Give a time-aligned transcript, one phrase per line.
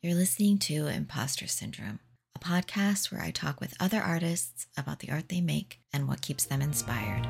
[0.00, 1.98] You're listening to Imposter Syndrome,
[2.36, 6.20] a podcast where I talk with other artists about the art they make and what
[6.20, 7.26] keeps them inspired.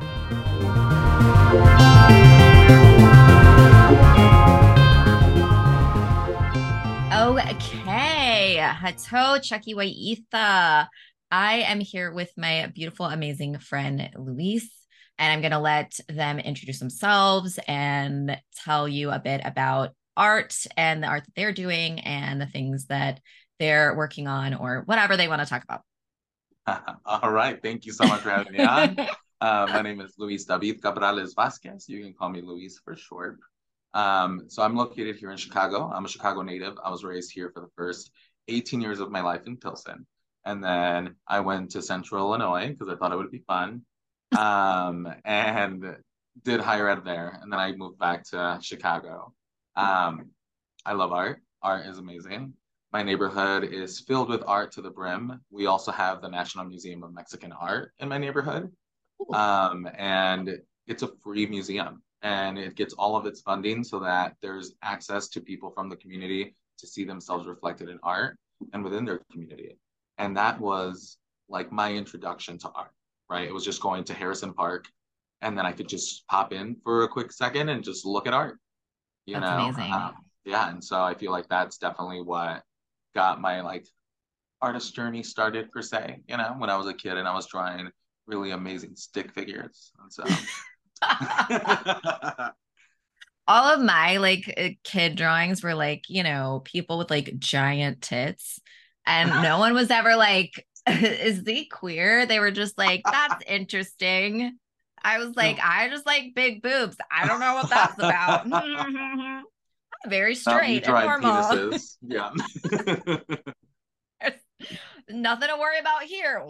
[7.10, 10.88] Okay, Hato Chucky Waitha.
[11.30, 14.69] I am here with my beautiful, amazing friend Luis,
[15.19, 20.55] and I'm going to let them introduce themselves and tell you a bit about art
[20.77, 23.20] and the art that they're doing and the things that
[23.59, 25.83] they're working on or whatever they want to talk about.
[27.06, 27.60] All right.
[27.62, 28.96] Thank you so much for having me on.
[29.41, 31.88] Uh, my name is Luis David Cabrales Vasquez.
[31.88, 33.38] You can call me Luis for short.
[33.95, 35.88] Um, so I'm located here in Chicago.
[35.95, 36.74] I'm a Chicago native.
[36.85, 38.10] I was raised here for the first
[38.48, 40.09] 18 years of my life in Pilsen.
[40.45, 43.82] And then I went to Central Illinois because I thought it would be fun.
[44.37, 45.85] Um, and
[46.43, 47.38] did higher ed there.
[47.41, 49.32] And then I moved back to Chicago.
[49.78, 50.30] Um,
[50.84, 51.41] I love art.
[51.62, 52.52] Art is amazing.
[52.92, 55.41] My neighborhood is filled with art to the brim.
[55.51, 58.73] We also have the National Museum of Mexican Art in my neighborhood.
[59.32, 64.34] Um, and it's a free museum and it gets all of its funding so that
[64.42, 68.36] there's access to people from the community to see themselves reflected in art
[68.72, 69.78] and within their community.
[70.18, 72.92] And that was like my introduction to art,
[73.30, 73.46] right?
[73.46, 74.86] It was just going to Harrison Park
[75.40, 78.34] and then I could just pop in for a quick second and just look at
[78.34, 78.58] art
[79.28, 79.92] you That's know amazing.
[79.92, 82.62] um, yeah and so i feel like that's definitely what
[83.14, 83.86] got my like
[84.62, 87.46] artist journey started per se you know when i was a kid and i was
[87.46, 87.90] drawing
[88.26, 90.24] really amazing stick figures and so
[93.46, 98.02] All of my like uh, kid drawings were like, you know, people with like giant
[98.02, 98.60] tits.
[99.06, 102.26] And no one was ever like, is he queer?
[102.26, 104.58] They were just like, that's interesting.
[105.02, 106.96] I was like, I just like big boobs.
[107.10, 108.46] I don't know what that's about.
[110.06, 111.32] Very straight and normal.
[111.32, 111.96] Penises.
[112.02, 112.30] Yeah.
[115.10, 116.42] Nothing to worry about here.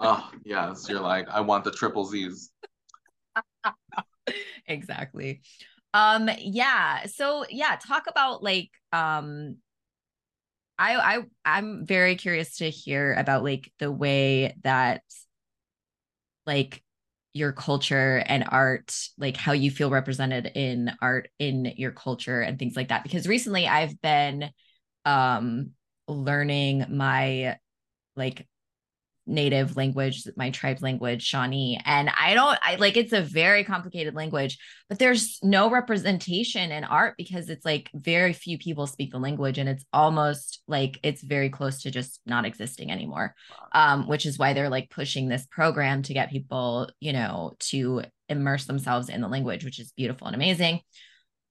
[0.00, 0.86] oh, yes.
[0.88, 2.50] You're like, I want the triple Z's.
[4.66, 5.42] exactly.
[5.92, 7.06] Um, yeah.
[7.06, 9.56] So yeah, talk about like um
[10.78, 15.02] I I I'm very curious to hear about like the way that
[16.46, 16.82] like
[17.32, 22.58] your culture and art, like how you feel represented in art in your culture and
[22.58, 23.02] things like that.
[23.02, 24.50] Because recently I've been
[25.04, 25.70] um
[26.08, 27.58] learning my
[28.16, 28.46] like
[29.26, 31.80] native language, my tribe's language, Shawnee.
[31.84, 34.58] And I don't, I like it's a very complicated language,
[34.88, 39.58] but there's no representation in art because it's like very few people speak the language
[39.58, 43.34] and it's almost like it's very close to just not existing anymore.
[43.72, 48.02] Um, which is why they're like pushing this program to get people, you know, to
[48.28, 50.80] immerse themselves in the language, which is beautiful and amazing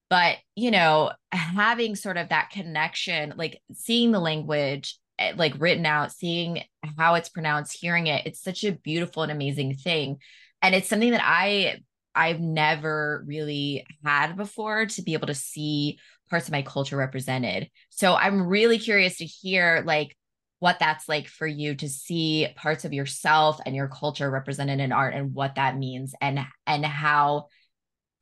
[0.09, 5.85] but you know having sort of that connection like seeing the language Eh, like written
[5.85, 6.63] out, seeing
[6.97, 10.17] how it's pronounced, hearing it, it's such a beautiful and amazing thing.
[10.61, 11.81] And it's something that I
[12.15, 17.69] I've never really had before to be able to see parts of my culture represented.
[17.89, 20.15] So I'm really curious to hear like
[20.59, 24.91] what that's like for you to see parts of yourself and your culture represented in
[24.91, 27.47] art and what that means and and how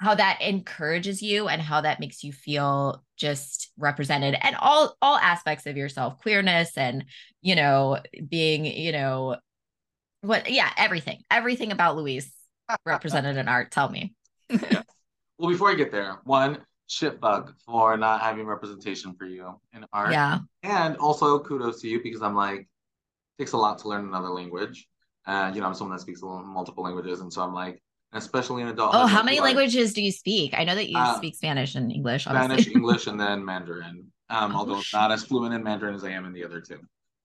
[0.01, 5.17] how that encourages you and how that makes you feel just represented and all all
[5.17, 7.06] aspects of yourself queerness and
[7.41, 9.38] you know being you know
[10.22, 12.31] what yeah everything everything about luis
[12.85, 13.72] represented in art.
[13.72, 14.13] Tell me.
[14.50, 14.81] Yeah.
[15.38, 16.57] well before i get there one
[16.88, 20.12] shit bug for not having representation for you in art.
[20.12, 20.39] Yeah.
[20.63, 22.68] And also kudos to you because i'm like
[23.39, 24.88] takes a lot to learn another language.
[25.28, 27.22] And you know i'm someone that speaks multiple languages.
[27.22, 27.81] And so i'm like
[28.13, 28.91] especially in adult.
[28.94, 30.53] Oh, how many languages do you speak?
[30.55, 32.23] I know that you uh, speak Spanish and English.
[32.23, 34.11] Spanish, English, and then Mandarin.
[34.29, 34.99] Um, oh, although shit.
[34.99, 36.79] not as fluent in Mandarin as I am in the other two.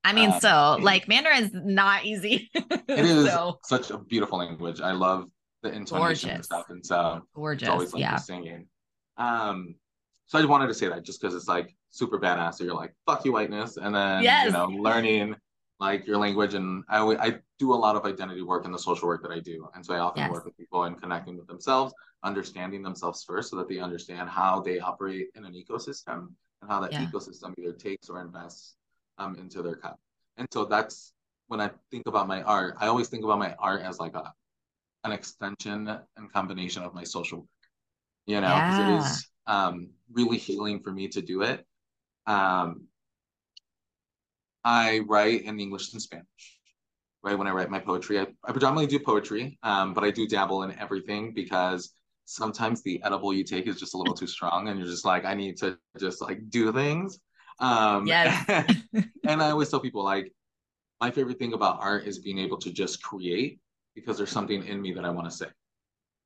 [0.05, 2.49] I mean, um, so like Mandarin's not easy.
[2.55, 3.59] it is so.
[3.65, 4.81] such a beautiful language.
[4.81, 5.27] I love
[5.63, 6.25] the intonation Gorgeous.
[6.25, 7.63] and stuff, and so Gorgeous.
[7.63, 8.17] it's always like yeah.
[8.17, 8.69] singing.
[9.17, 9.75] Um,
[10.27, 12.55] so I just wanted to say that just because it's like super badass.
[12.55, 14.47] So you're like, fuck you, whiteness, and then yes.
[14.47, 15.35] you know, learning
[15.79, 19.09] like your language and I, I do a lot of identity work in the social
[19.09, 19.69] work that I do.
[19.75, 20.31] And so I often yes.
[20.31, 21.93] work with people in connecting with themselves,
[22.23, 26.29] understanding themselves first so that they understand how they operate in an ecosystem
[26.63, 27.05] and how that yeah.
[27.05, 28.77] ecosystem either takes or invests
[29.19, 29.99] um, into their cup.
[30.39, 31.13] And so that's
[31.49, 34.33] when I think about my art, I always think about my art as like a
[35.05, 37.49] an extension and combination of my social work,
[38.27, 38.95] you know, because yeah.
[38.95, 41.65] it is um, really healing for me to do it.
[42.27, 42.89] Um,
[44.67, 46.27] I write in English and Spanish.
[47.23, 50.29] Right when I write my poetry, I, I predominantly do poetry, um, but I do
[50.29, 51.93] dabble in everything because
[52.27, 55.25] sometimes the edible you take is just a little too strong and you're just like,
[55.25, 57.21] I need to just like do things.
[57.61, 58.47] Um, Yes.
[59.27, 60.33] and I always tell people like,
[61.01, 63.61] my favorite thing about art is being able to just create
[63.95, 65.47] because there's something in me that I want to say.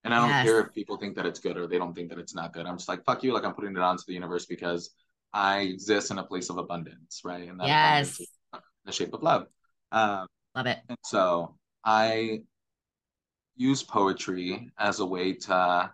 [0.05, 0.41] And I don't Yes.
[0.41, 2.67] care if people think that it's good or they don't think that it's not good.
[2.67, 3.35] I'm just like, fuck you.
[3.35, 4.91] Like I'm putting it onto the universe because
[5.33, 7.49] I exist in a place of abundance, right?
[7.49, 8.30] And that Yes.
[8.91, 9.47] The shape of love.
[9.93, 10.79] Um, Love it.
[10.89, 12.43] and so I
[13.57, 15.91] use poetry as a way to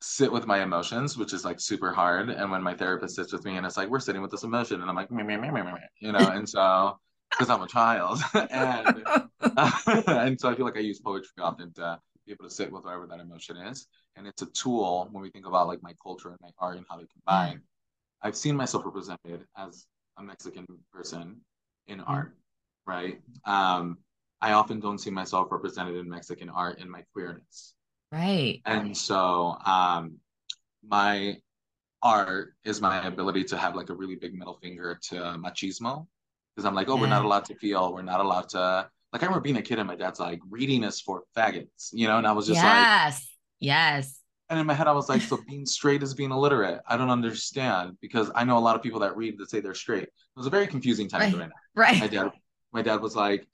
[0.00, 2.30] sit with my emotions, which is like super hard.
[2.30, 4.80] And when my therapist sits with me and it's like, we're sitting with this emotion,
[4.80, 6.98] and I'm like, meh, meh, meh, meh, meh, meh, you know, and so
[7.30, 8.20] because I'm a child.
[8.50, 9.04] and
[10.08, 12.84] and so I feel like I use poetry often to be able to sit with
[12.84, 13.86] whatever that emotion is.
[14.16, 16.86] And it's a tool when we think about like my culture and my art and
[16.88, 17.62] how they combine.
[18.22, 19.86] I've seen myself represented as
[20.18, 21.40] a Mexican person
[21.86, 22.36] in art,
[22.86, 23.20] right?
[23.44, 23.98] Um,
[24.40, 27.74] I often don't see myself represented in Mexican art in my queerness.
[28.12, 28.60] Right.
[28.64, 30.18] And so um,
[30.86, 31.38] my
[32.02, 36.06] art is my ability to have like a really big middle finger to machismo.
[36.54, 39.26] Because I'm like, oh, we're not allowed to feel, we're not allowed to like I
[39.26, 42.26] remember being a kid and my dad's like, reading is for faggots, you know, and
[42.26, 43.28] I was just like, yes.
[43.60, 44.17] Yes.
[44.50, 46.80] And in my head, I was like, so being straight is being illiterate.
[46.86, 49.74] I don't understand because I know a lot of people that read that say they're
[49.74, 50.04] straight.
[50.04, 51.30] It was a very confusing time Right.
[51.30, 51.54] during that.
[52.00, 52.32] My dad,
[52.72, 53.46] my dad was like,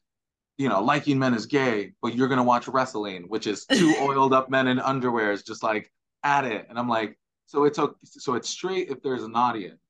[0.56, 4.32] you know, liking men is gay, but you're gonna watch wrestling, which is two oiled
[4.32, 5.90] up men in underwears, just like
[6.22, 6.66] at it.
[6.68, 9.80] And I'm like, so it's okay, so it's straight if there's an audience,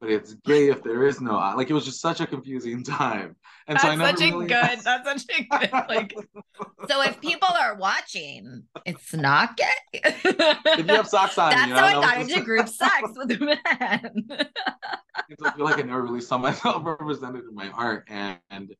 [0.00, 1.36] but it's gay if there is no.
[1.36, 3.34] Uh, like it was just such a confusing time.
[3.66, 4.80] And so I That's never such a really, good.
[4.84, 5.72] That's such a good.
[5.88, 6.14] Like,
[6.88, 9.66] so if people are watching, it's not gay.
[9.92, 12.44] if you have socks on, That's you know, how I that was got just- into
[12.44, 14.28] group sex with men.
[15.44, 18.74] I feel like I never really saw myself represented in my art and, and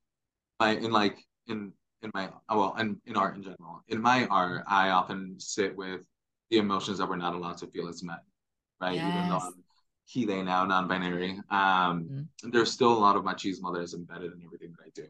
[0.60, 1.18] my in like
[1.48, 1.72] in
[2.02, 3.82] in my oh, well and in art in general.
[3.88, 6.02] In my art, I often sit with
[6.50, 8.16] the emotions that we're not allowed to feel as men,
[8.80, 8.94] right?
[8.94, 9.44] Even though Yes.
[9.46, 9.64] I'm
[10.08, 12.28] he they now non-binary, um, Mhm.
[12.52, 15.06] there's still a lot of machismo that is embedded in everything that I do.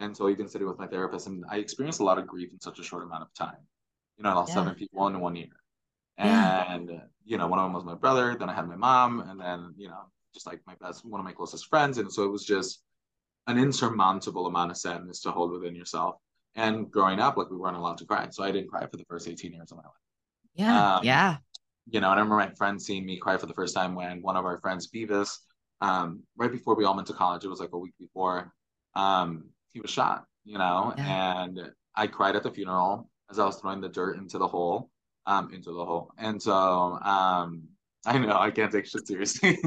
[0.00, 2.60] And so even sitting with my therapist, and I experienced a lot of grief in
[2.60, 3.62] such a short amount of time.
[4.16, 4.54] You know, I lost Yeah.
[4.56, 5.54] seven people in one year.
[6.18, 6.72] Yeah.
[6.74, 9.40] And you know, one of them was my brother, then I had my mom, and
[9.40, 11.98] then, you know, just like my best one of my closest friends.
[11.98, 12.82] And so it was just
[13.46, 16.16] an insurmountable amount of sadness to hold within yourself.
[16.56, 18.28] And growing up, like we weren't allowed to cry.
[18.30, 19.92] So I didn't cry for the first 18 years of my life.
[20.54, 20.96] yeah.
[20.96, 21.36] Um, yeah.
[21.90, 24.22] You know, and I remember my friend seeing me cry for the first time when
[24.22, 25.36] one of our friends, Beavis,
[25.80, 28.52] um, right before we all went to college, it was like a week before,
[28.94, 31.44] um, he was shot, you know, Yeah.
[31.44, 34.90] and I cried at the funeral as I was throwing the dirt into the hole,
[35.26, 36.12] um, into the hole.
[36.18, 37.64] And so, um,
[38.06, 39.58] I know I can't take shit seriously.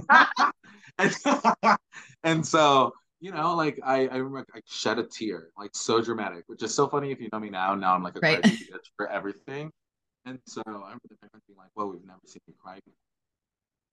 [0.97, 1.15] and,
[2.23, 6.43] and so, you know, like I, I remember I shed a tear, like so dramatic,
[6.47, 7.75] which is so funny if you know me now.
[7.75, 8.45] Now I'm like a Right.
[8.97, 9.71] for everything.
[10.25, 12.79] And so I remember the parents being like, well, we've never seen you cry.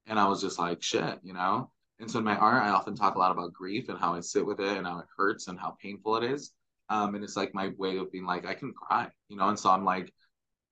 [0.06, 1.70] And I was just like, shit, you know?
[2.00, 4.20] And so in my art, I often talk a lot about grief and how I
[4.20, 6.52] sit with it and how it hurts and how painful it is.
[6.88, 9.48] Um, and it's like my way of being like, I can cry, you know?
[9.48, 10.12] And so I'm like,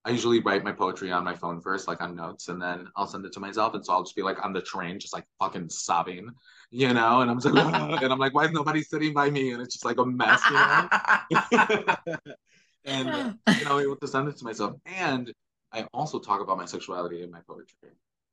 [0.03, 3.05] I usually write my poetry on my phone first, like on notes, and then I'll
[3.05, 3.75] send it to myself.
[3.75, 6.27] And so I'll just be like on the train, just like fucking sobbing,
[6.71, 7.21] you know?
[7.21, 9.51] And I'm just like, and I'm like, why is nobody sitting by me?
[9.51, 11.85] And it's just like a mess, you know?
[12.85, 14.75] and you know, able to send it to myself.
[14.87, 15.31] And
[15.73, 17.89] I also talk about my sexuality in my poetry,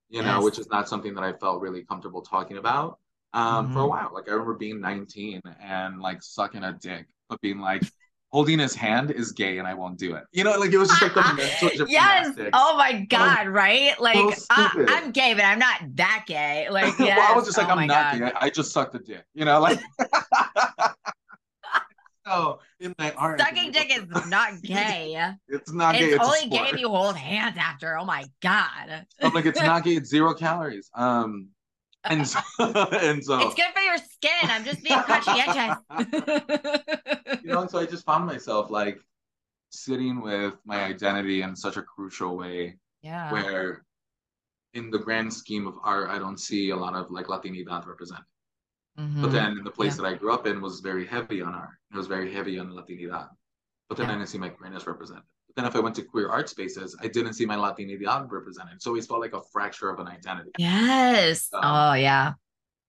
[0.08, 0.44] you know, Yes.
[0.44, 2.99] which is not something that I felt really comfortable talking about
[3.35, 3.88] um, for a Mhm.
[3.90, 4.11] while.
[4.14, 7.83] Like I remember being 19 and like sucking a dick, but being like,
[8.30, 10.25] holding his hand is gay and I won't do it.
[10.33, 12.26] You know, like it was just like the mental yes.
[12.26, 12.50] gymnastics.
[12.52, 13.49] Oh my God.
[13.49, 13.99] right.
[14.00, 14.16] Like
[14.50, 14.88] I, stupid.
[14.90, 16.68] I'm gay, but I'm not that gay.
[16.71, 17.16] Like, yes.
[17.18, 18.18] well, I was just like, oh I'm not God.
[18.18, 18.33] gay.
[18.38, 19.78] I just sucked a dick, you know, like.
[22.28, 25.35] so in my art, Sucking dick is not gay.
[25.49, 26.04] It's not gay.
[26.04, 27.99] it's It's, only gay if you hold hands after.
[27.99, 29.06] Oh my God.
[29.20, 29.92] I'm like, it's not gay.
[29.92, 30.90] It's zero calories.
[30.94, 31.49] Um,
[32.04, 34.30] and so, and so It's good for your skin.
[34.44, 35.76] I'm just being conscientious.
[37.42, 38.99] you know, so I just found myself like
[39.70, 43.32] sitting with my identity in such a crucial way, yeah.
[43.32, 43.85] where
[44.75, 48.25] in the grand scheme of art, I don't see a lot of like Latinidad represented.
[48.99, 49.33] But Mhm.
[49.33, 50.02] then the place Yeah.
[50.02, 51.78] that I grew up in was very heavy on art.
[51.93, 53.31] It was very heavy on Latinidad.
[53.88, 54.14] But then Yeah.
[54.14, 55.23] I didn't see my queerness represented.
[55.47, 58.83] But then if I went to queer art spaces, I didn't see my Latinidad represented.
[58.83, 60.50] So it always felt like a fracture of an identity.
[60.59, 61.49] Yes.
[61.52, 62.35] Um, oh yeah.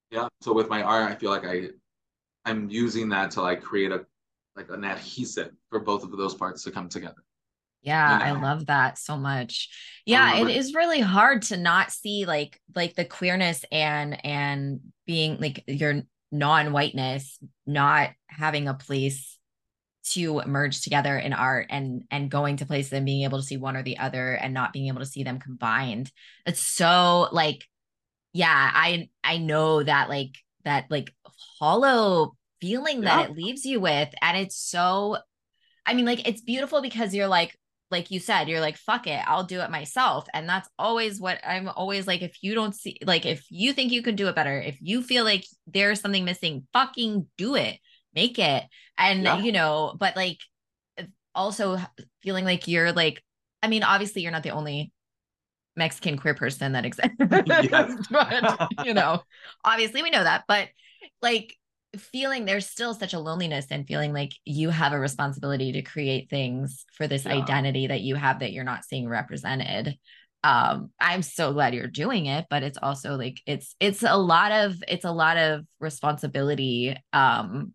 [0.10, 0.28] Yeah.
[0.42, 1.70] So with my art, I feel like I
[2.46, 4.08] I'm using that to like create a
[4.56, 7.24] like an adhesive for both of those parts to come together.
[7.82, 8.42] Yeah, I know?
[8.42, 9.70] love that so much.
[10.06, 14.80] Yeah, it remember- is really hard to not see like like the queerness and and
[15.06, 19.38] being like your non-whiteness not having a place
[20.04, 23.58] to merge together in art and and going to places and being able to see
[23.58, 26.12] one or the other and not being able to see them combined
[26.46, 27.66] it's so like
[28.34, 31.14] yeah i i know that like that like
[31.60, 35.18] hollow feeling that it leaves you with and it's so
[35.86, 37.58] i mean like it's beautiful because you're like
[37.92, 40.28] like you said you're like fuck it i'll do it myself.
[40.34, 43.92] And that's always what i'm always like if you don't see like if you think
[43.92, 47.80] you can do it better if you feel like there's something missing fucking do it
[48.14, 48.64] make it.
[48.98, 49.40] And yeah.
[49.40, 50.40] you know but like
[50.98, 51.04] uh,
[51.34, 51.78] also
[52.22, 53.24] feeling like you're like
[53.64, 54.92] i mean obviously you're not the only
[55.76, 59.22] mexican queer person that exists but you know
[59.64, 60.68] obviously we know that but
[61.22, 61.56] like
[61.98, 66.30] feeling there's still such a loneliness and feeling like you have a responsibility to create
[66.30, 67.34] things for this yeah.
[67.34, 69.98] identity that you have that you're not seeing represented
[70.44, 74.52] um i'm so glad you're doing it but it's also like it's it's a lot
[74.52, 77.74] of it's a lot of responsibility um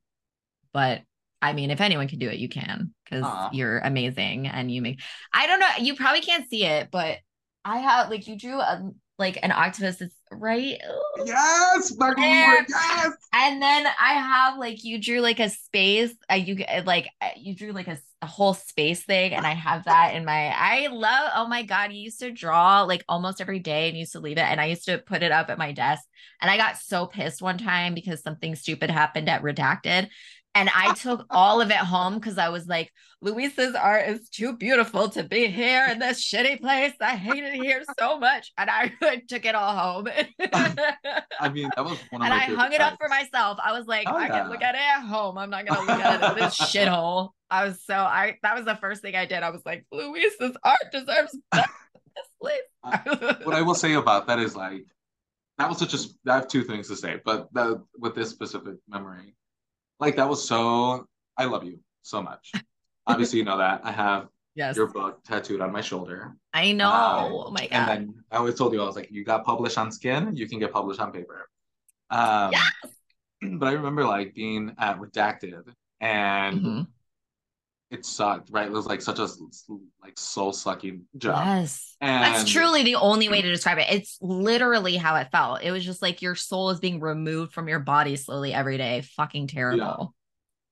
[0.72, 1.02] but
[1.44, 5.02] I mean, if anyone can do it, you can because you're amazing and you make.
[5.30, 5.68] I don't know.
[5.78, 7.18] You probably can't see it, but
[7.66, 10.00] I have like you drew a like an octopus.
[10.00, 10.78] It's right.
[11.24, 13.12] Yes, and, yes.
[13.32, 16.14] And then I have like you drew like a space.
[16.30, 19.84] Uh, you like uh, you drew like a, a whole space thing, and I have
[19.84, 20.54] that in my.
[20.56, 21.32] I love.
[21.34, 24.38] Oh my god, you used to draw like almost every day, and used to leave
[24.38, 26.04] it, and I used to put it up at my desk.
[26.40, 30.08] And I got so pissed one time because something stupid happened at Redacted
[30.54, 34.56] and I took all of it home because I was like, Luisa's art is too
[34.56, 36.92] beautiful to be here in this shitty place.
[37.00, 38.52] I hate it here so much.
[38.56, 38.92] And I
[39.28, 40.08] took it all home.
[41.40, 43.58] I mean, that was one of and I hung it up for myself.
[43.64, 44.42] I was like, oh, I yeah.
[44.42, 45.38] can look at it at home.
[45.38, 47.30] I'm not gonna look at it in this shithole.
[47.50, 49.42] I was so I that was the first thing I did.
[49.42, 51.68] I was like, Luisa's art deserves better
[52.14, 52.60] this place.
[52.84, 54.84] Uh, what I will say about that is like
[55.58, 55.98] that was such a
[56.30, 59.34] I have two things to say, but the, with this specific memory
[60.04, 61.06] like that was so
[61.36, 62.52] I love you so much.
[63.06, 63.80] Obviously, you know that.
[63.84, 64.76] I have yes.
[64.76, 66.36] your book tattooed on my shoulder.
[66.52, 66.90] I know.
[66.90, 67.72] Uh, oh my god.
[67.72, 70.48] And then I always told you I was like, you got published on skin, you
[70.48, 71.48] can get published on paper.
[72.10, 72.64] Um yes!
[73.58, 75.64] but I remember like being at Redacted
[76.00, 76.82] and mm-hmm.
[77.90, 78.66] It sucked, right?
[78.66, 79.28] It was like such a
[80.02, 81.44] like soul sucking job.
[81.44, 81.96] Yes.
[82.00, 83.86] And that's truly the only way to describe it.
[83.88, 85.62] It's literally how it felt.
[85.62, 89.02] It was just like your soul is being removed from your body slowly every day.
[89.16, 90.14] Fucking terrible.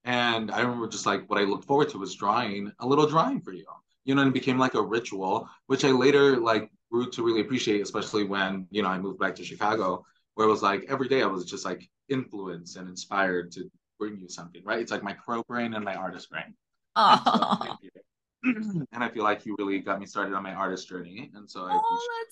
[0.05, 3.41] And I remember just like what I looked forward to was drawing a little drawing
[3.41, 3.67] for you.
[4.05, 7.41] You know, and it became like a ritual, which I later like grew to really
[7.41, 10.05] appreciate, especially when, you know, I moved back to Chicago,
[10.35, 14.19] where it was like every day I was just like influenced and inspired to bring
[14.19, 14.81] you something, right?
[14.81, 16.55] It's like my pro brain and my artist brain.
[16.97, 17.77] Oh.
[18.45, 21.31] and I feel like you really got me started on my artist journey.
[21.35, 22.25] And so I Oh,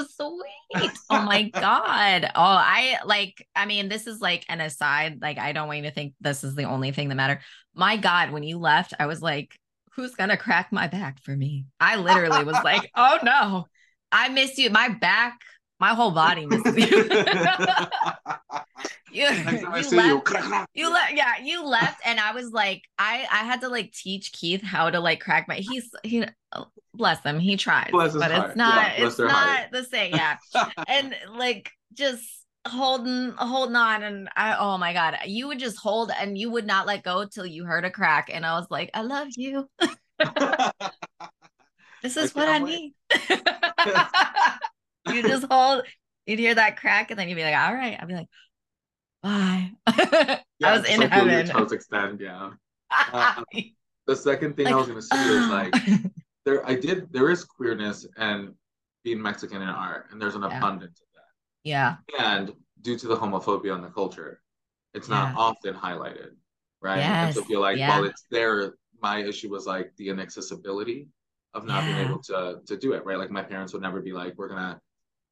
[0.00, 0.38] that's so
[0.74, 0.90] sweet.
[1.10, 2.24] oh my God.
[2.24, 5.20] Oh, I like, I mean, this is like an aside.
[5.22, 7.40] Like, I don't want you to think this is the only thing that matter.
[7.74, 9.56] My God, when you left, I was like,
[9.94, 11.66] who's gonna crack my back for me?
[11.78, 13.66] I literally was like, oh no,
[14.10, 14.70] I miss you.
[14.70, 15.38] My back
[15.82, 16.86] my whole body misses you.
[19.10, 23.62] you, you, left, you left, yeah, you left, and I was like, I I had
[23.62, 25.56] to like teach Keith how to like crack my.
[25.56, 26.24] He's he,
[26.94, 29.72] bless him, he tries, bless but it's not yeah, it's not heart.
[29.72, 30.36] the same, yeah.
[30.86, 32.22] and like just
[32.68, 36.64] holding holding on, and I oh my god, you would just hold and you would
[36.66, 39.68] not let go till you heard a crack, and I was like, I love you.
[42.04, 42.70] this is I what I wait.
[42.70, 42.94] need
[45.08, 45.84] you just hold,
[46.26, 47.96] you'd hear that crack, and then you'd be like, all right.
[48.00, 48.28] I'd be like,
[49.22, 49.70] bye.
[50.62, 51.46] Yeah, I was in like heaven.
[51.48, 52.50] Toes extend, yeah.
[53.12, 53.42] Uh,
[54.06, 55.74] the second thing like, I was gonna say is like
[56.44, 58.54] there I did there is queerness and
[59.02, 60.58] being Mexican in art, and there's an yeah.
[60.58, 61.24] abundance of that.
[61.64, 61.96] Yeah.
[62.18, 64.40] And due to the homophobia in the culture,
[64.94, 65.40] it's not yeah.
[65.40, 66.32] often highlighted,
[66.80, 66.98] right?
[66.98, 67.26] Yes.
[67.28, 67.88] And so feel like yeah.
[67.88, 71.08] while it's there, my issue was like the inaccessibility
[71.54, 73.18] of not being able to to do it, right?
[73.18, 74.80] Like my parents would never be like, we're gonna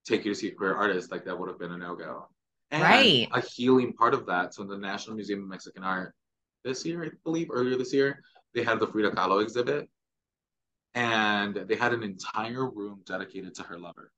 [0.06, 2.28] take you to see a queer artist, like that would have been a no go.
[2.70, 3.28] And right.
[3.32, 4.54] a healing part of that.
[4.54, 6.14] So in the National Museum of Mexican Art
[6.64, 8.22] this year, I believe, earlier this year,
[8.54, 9.88] they had the Frida Kahlo exhibit.
[10.94, 14.10] And they had an entire room dedicated to her lovers.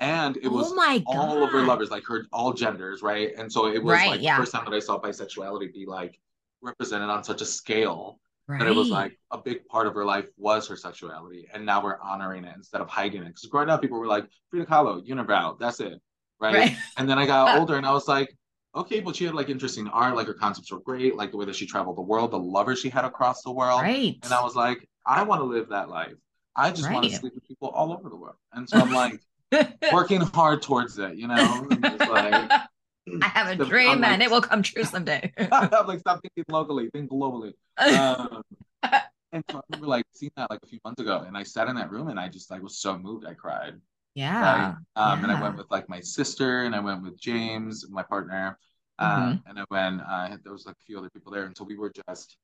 [0.00, 3.32] And it was oh all of her lovers, like her all genders, right?
[3.38, 4.36] And so it was right, like yeah.
[4.36, 6.18] the first time that I saw bisexuality be like
[6.60, 8.58] represented on such a scale Right.
[8.58, 11.82] That it was like a big part of her life was her sexuality, and now
[11.82, 13.28] we're honoring it instead of hiding it.
[13.28, 15.98] Because growing up, people were like Frida Kahlo, unibrow, that's it,
[16.40, 16.54] right?
[16.54, 16.76] right.
[16.98, 18.36] And then I got older, and I was like,
[18.74, 21.46] okay, but she had like interesting art, like her concepts were great, like the way
[21.46, 24.18] that she traveled the world, the lovers she had across the world, right?
[24.22, 26.12] And I was like, I want to live that life.
[26.54, 26.92] I just right.
[26.92, 29.20] want to sleep with people all over the world, and so I'm like
[29.92, 32.50] working hard towards it, you know, like
[33.22, 35.32] I have a dream like, and it will come true someday.
[35.52, 37.52] I'm like, stop thinking locally, think globally.
[37.76, 38.42] Um,
[39.32, 41.68] and so I remember like seeing that like a few months ago, and I sat
[41.68, 43.74] in that room and I just like was so moved, I cried.
[44.14, 44.74] Yeah.
[44.96, 45.22] Um, yeah.
[45.22, 48.58] and I went with like my sister, and I went with James, my partner,
[48.98, 49.48] um, mm-hmm.
[49.48, 50.00] and I went.
[50.00, 52.36] Uh, there was like a few other people there, and so we were just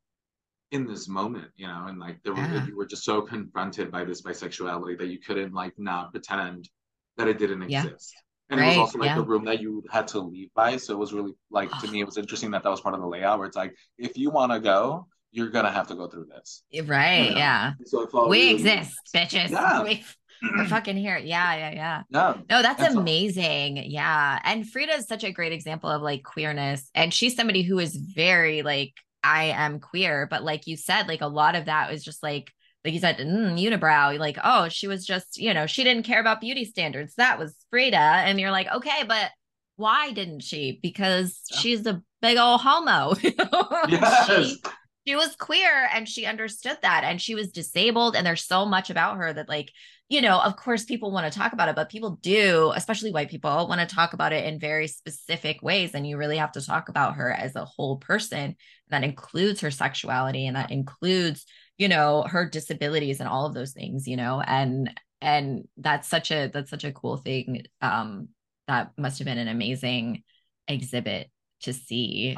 [0.73, 2.53] in this moment, you know, and like there yeah.
[2.53, 6.69] were you were just so confronted by this bisexuality that you couldn't like not pretend
[7.17, 8.15] that it didn't exist.
[8.51, 8.67] And right.
[8.67, 9.15] it was also like yeah.
[9.17, 10.77] the room that you had to leave by.
[10.77, 13.01] So it was really like to me, it was interesting that that was part of
[13.01, 16.09] the layout where it's like, if you want to go, you're gonna have to go
[16.09, 16.63] through this.
[16.85, 17.29] Right.
[17.29, 17.37] You know?
[17.37, 17.73] Yeah.
[17.85, 19.51] So we really exist, bitches.
[19.51, 19.83] Yeah.
[20.43, 21.19] We, are fucking here.
[21.19, 22.03] Yeah, yeah, yeah.
[22.09, 22.35] Yeah.
[22.49, 23.77] No, that's amazing.
[23.77, 24.39] Yeah.
[24.43, 26.91] And Frida is such a great example of like queerness.
[26.95, 30.27] And she's somebody who is very like I am queer.
[30.31, 32.51] But like you said, like a lot of that was just like,
[32.85, 36.21] like you said, mm, unibrow, like, oh, she was just, you know, she didn't care
[36.21, 37.15] about beauty standards.
[37.17, 37.97] That was Frida.
[37.97, 39.31] And you're like, okay, but
[39.77, 40.79] why didn't she?
[40.83, 41.59] Because yeah.
[41.59, 43.15] she's a big old homo.
[43.89, 44.27] yes.
[44.27, 44.63] she,
[45.07, 48.17] she was queer and she understood that and she was disabled.
[48.17, 49.71] And there's so much about her that, like,
[50.09, 53.31] you know, of course, people want to talk about it, but people do, especially white
[53.31, 55.95] people, want to talk about it in very specific ways.
[55.95, 58.57] And you really have to talk about her as a whole person.
[58.89, 61.47] That includes her sexuality and that includes,
[61.81, 66.31] you know, her disabilities and all of those things, you know, and and that's such
[66.31, 67.65] a that's such a cool thing.
[67.81, 68.29] Um,
[68.69, 70.23] that must have been an amazing
[70.69, 71.31] exhibit
[71.63, 72.37] to see.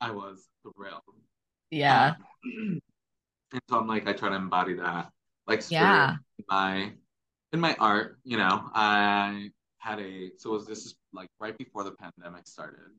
[0.00, 1.02] I was thrilled.
[1.70, 2.14] Yeah.
[2.44, 2.80] Um,
[3.52, 5.10] and so I'm like, I try to embody that
[5.46, 6.92] like yeah in my
[7.52, 11.84] in my art you know i had a so was this is like right before
[11.84, 12.90] the pandemic started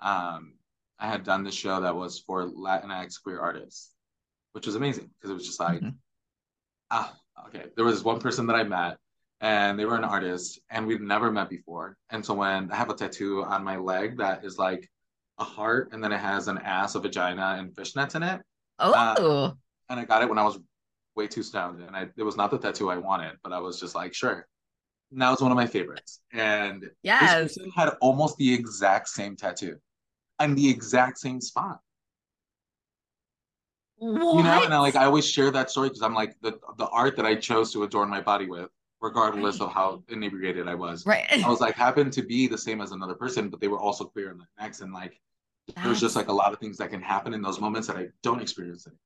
[0.00, 0.54] um
[0.98, 3.90] i had done the show that was for latinx queer artists
[4.52, 5.90] which was amazing because it was just like mm-hmm.
[6.90, 7.14] ah
[7.46, 8.96] okay there was one person that i met
[9.40, 12.90] and they were an artist and we'd never met before and so when i have
[12.90, 14.88] a tattoo on my leg that is like
[15.38, 18.40] a heart and then it has an ass a vagina and fishnets in it
[18.78, 19.52] oh uh,
[19.88, 20.58] and i got it when i was
[21.16, 23.78] way too stoned, and I it was not the tattoo I wanted, but I was
[23.80, 24.46] just like, sure.
[25.12, 27.20] That was one of my favorites, and yes.
[27.20, 29.76] this person had almost the exact same tattoo,
[30.38, 31.80] and the exact same spot.
[34.00, 34.36] What?
[34.38, 36.88] You know, and I like I always share that story because I'm like the the
[36.88, 39.66] art that I chose to adorn my body with, regardless right.
[39.66, 41.06] of how inebriated I was.
[41.06, 41.26] Right.
[41.30, 44.04] I was like happened to be the same as another person, but they were also
[44.04, 45.20] queer and Latinx, and like
[45.68, 45.86] That's...
[45.86, 48.08] there's just like a lot of things that can happen in those moments that I
[48.22, 48.98] don't experience anymore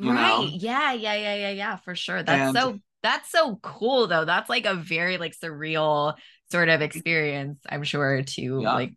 [0.00, 0.14] right.
[0.14, 0.48] Know?
[0.52, 2.22] Yeah, yeah, yeah, yeah, yeah, for sure.
[2.22, 4.24] That's and, so that's so cool though.
[4.24, 6.14] That's like a very like surreal
[6.50, 8.60] sort of experience, I'm sure, too.
[8.62, 8.74] Yeah.
[8.74, 8.94] Like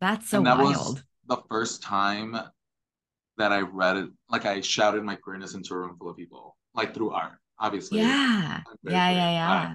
[0.00, 1.02] that's so that wild.
[1.26, 2.36] the first time
[3.38, 6.56] that I read it, like I shouted my queerness into a room full of people,
[6.74, 8.00] like through art, obviously.
[8.00, 8.60] Yeah.
[8.82, 9.74] Yeah, yeah, yeah.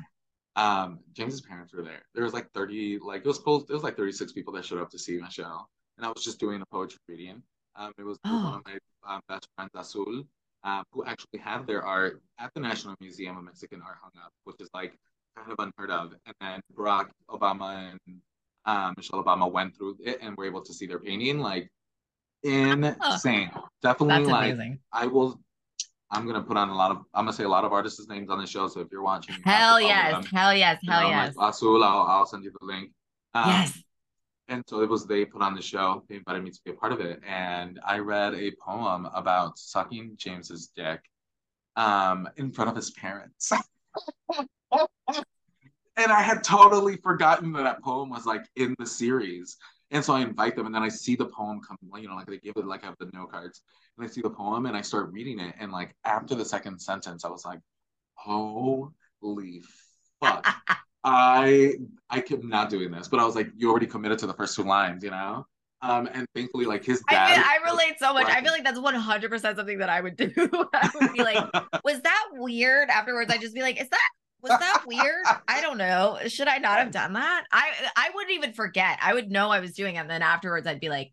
[0.55, 2.03] But, um, James's parents were there.
[2.13, 4.81] There was like 30, like it was close, it was like 36 people that showed
[4.81, 5.67] up to see my show.
[5.97, 7.41] And I was just doing a poetry reading.
[7.75, 8.43] Um, it was oh.
[8.43, 10.23] one of my um, best friends, Azul,
[10.63, 14.31] um, who actually have their art at the National Museum of Mexican Art hung up,
[14.43, 14.93] which is like
[15.35, 16.13] kind of unheard of.
[16.25, 18.21] And then Barack Obama and
[18.65, 21.39] um, Michelle Obama went through it and were able to see their painting.
[21.39, 21.69] Like
[22.43, 23.51] insane.
[23.81, 24.79] Definitely like amazing.
[24.91, 25.39] I will
[26.11, 28.29] I'm gonna put on a lot of I'm gonna say a lot of artists' names
[28.29, 28.67] on the show.
[28.67, 31.35] So if you're watching, hell yes, hell yes, hell know, yes.
[31.35, 32.91] Like I'll, I'll send you the link.
[33.33, 33.83] Um, yes
[34.47, 36.73] and so it was they put on the show they invited me to be a
[36.73, 41.01] part of it and i read a poem about sucking james's dick
[41.75, 43.51] um, in front of his parents
[44.71, 49.57] and i had totally forgotten that that poem was like in the series
[49.93, 52.27] and so i invite them and then i see the poem come you know like
[52.27, 53.61] they give it like i have the note cards
[53.97, 56.79] and i see the poem and i start reading it and like after the second
[56.79, 57.59] sentence i was like
[58.15, 59.61] holy
[60.19, 60.45] fuck
[61.03, 61.73] I
[62.09, 64.55] I kept not doing this, but I was like, you already committed to the first
[64.55, 65.45] two lines, you know.
[65.81, 67.31] Um, and thankfully, like his dad.
[67.31, 68.25] I, mean, I relate so much.
[68.25, 68.37] Right.
[68.37, 70.31] I feel like that's one hundred percent something that I would do.
[70.73, 71.43] I would be like,
[71.83, 72.89] was that weird?
[72.89, 74.09] Afterwards, I'd just be like, is that
[74.43, 75.25] was that weird?
[75.47, 76.19] I don't know.
[76.27, 77.45] Should I not have done that?
[77.51, 78.99] I I wouldn't even forget.
[79.01, 79.99] I would know I was doing it.
[79.99, 81.11] And then afterwards, I'd be like,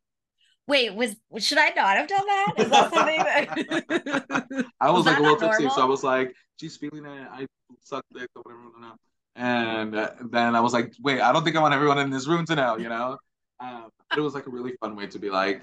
[0.66, 2.52] wait, was should I not have done that?
[2.58, 6.34] Is that something that I was, was like a little tipsy, so I was like,
[6.58, 7.28] she's feeling it.
[7.30, 7.46] I
[7.82, 8.96] sucked dick or whatever.
[9.36, 9.94] And
[10.30, 12.54] then I was like, wait, I don't think I want everyone in this room to
[12.54, 13.16] know, you know?
[13.58, 15.62] Um, but it was like a really fun way to be like,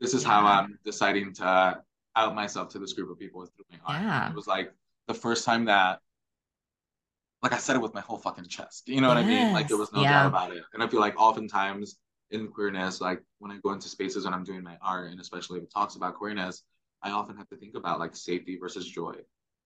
[0.00, 0.28] this is yeah.
[0.28, 1.80] how I'm deciding to
[2.14, 4.02] out myself to this group of people through my art.
[4.02, 4.30] Yeah.
[4.30, 4.72] It was like
[5.08, 6.00] the first time that,
[7.42, 8.88] like I said it with my whole fucking chest.
[8.88, 9.26] You know what yes.
[9.26, 9.52] I mean?
[9.52, 10.10] Like there was no yeah.
[10.10, 10.62] doubt about it.
[10.72, 11.96] And I feel like oftentimes
[12.30, 15.58] in queerness, like when I go into spaces when I'm doing my art, and especially
[15.58, 16.62] if it talks about queerness,
[17.02, 19.14] I often have to think about like safety versus joy,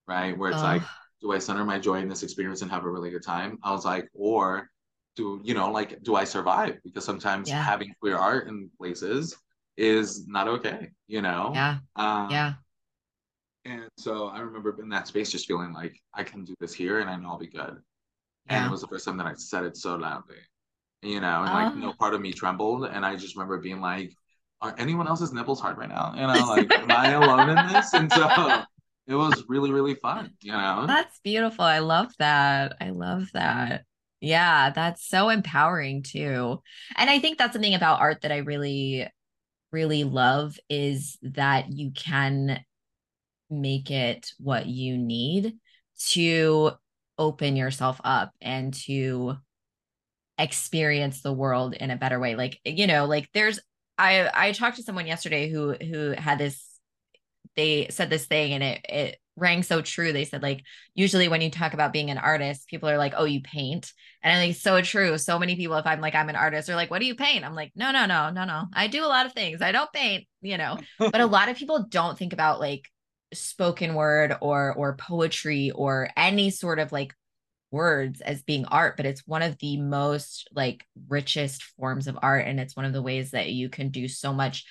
[0.08, 0.36] right?
[0.36, 0.82] Where it's like
[1.20, 3.58] do I center my joy in this experience and have a really good time?
[3.62, 4.70] I was like, or
[5.16, 6.78] do you know like do I survive?
[6.84, 7.62] Because sometimes Yeah.
[7.62, 9.36] having queer art in places
[9.76, 11.50] is not okay, you know?
[11.54, 11.78] Yeah.
[11.96, 12.54] Um, Yeah.
[13.66, 17.00] And so I remember in that space just feeling like I can do this here
[17.00, 17.78] and I know I'll be good.
[18.48, 20.38] And it was the first time that I said it so loudly,
[21.02, 21.96] you know, and like no Oh.
[21.98, 22.86] part of me trembled.
[22.86, 24.12] And I just remember being like,
[24.62, 26.14] are anyone else's nipples hard right now?
[26.16, 27.94] You know, like, am I alone in this?
[27.94, 28.64] And so
[29.08, 30.86] it was really, really fun, you know?
[30.86, 31.64] That's beautiful.
[31.64, 32.76] I love that.
[32.80, 33.84] I love that.
[34.20, 36.62] Yeah, that's so empowering too.
[36.96, 39.08] And I think that's something about art that I really,
[39.72, 42.64] really love is that you can
[43.50, 45.54] make it what you need
[45.98, 46.72] to
[47.18, 49.36] open yourself up and to
[50.38, 52.34] experience the world in a better way.
[52.34, 53.58] Like, you know, like there's
[53.98, 56.62] I I talked to someone yesterday who who had this
[57.54, 60.12] they said this thing and it it rang so true.
[60.12, 60.62] They said like
[60.94, 64.36] usually when you talk about being an artist, people are like, "Oh, you paint," and
[64.36, 65.16] I think so true.
[65.18, 67.44] So many people, if I'm like I'm an artist, are like, "What do you paint?"
[67.44, 68.64] I'm like, "No, no, no, no, no.
[68.72, 69.62] I do a lot of things.
[69.62, 72.84] I don't paint." You know, but a lot of people don't think about like
[73.34, 77.12] spoken word or or poetry or any sort of like
[77.72, 82.46] words as being art but it's one of the most like richest forms of art
[82.46, 84.64] and it's one of the ways that you can do so much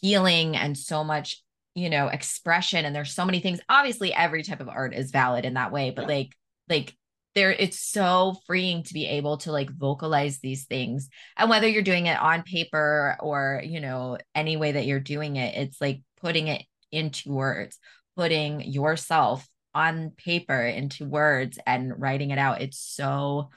[0.00, 1.42] healing and so much
[1.74, 5.44] you know expression and there's so many things obviously every type of art is valid
[5.44, 6.16] in that way but Yeah.
[6.16, 6.36] like
[6.68, 6.96] like
[7.36, 11.82] there it's so freeing to be able to like vocalize these things and whether you're
[11.82, 16.02] doing it on paper or you know any way that you're doing it it's like
[16.20, 16.62] putting it
[16.94, 17.78] into words
[18.16, 22.62] putting yourself on paper into words and writing it out.
[22.62, 23.50] It's so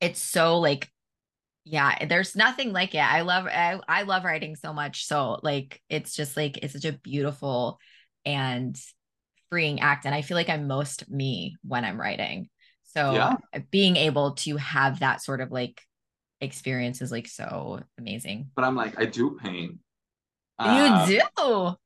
[0.00, 0.88] it's so like
[1.64, 3.00] yeah there's nothing like it.
[3.00, 5.06] I love I, I love writing so much.
[5.06, 7.78] So like it's just like it's such a beautiful
[8.24, 8.76] and
[9.50, 10.06] freeing act.
[10.06, 12.48] And i feel like i'm most me when i'm writing.
[12.84, 13.36] So Yeah.
[13.70, 15.80] being able to have that sort of like
[16.40, 18.50] experience is like so amazing.
[18.54, 19.78] But I'm like, I do paint.
[20.62, 21.76] you Um, do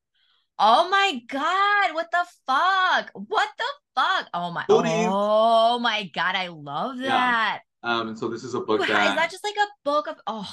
[0.58, 3.64] oh my god what the fuck what the
[3.94, 5.08] fuck oh my Booties.
[5.10, 7.10] oh my god i love Yeah.
[7.10, 10.06] that Um, and so this is a book is that, that just like a book
[10.08, 10.48] of oh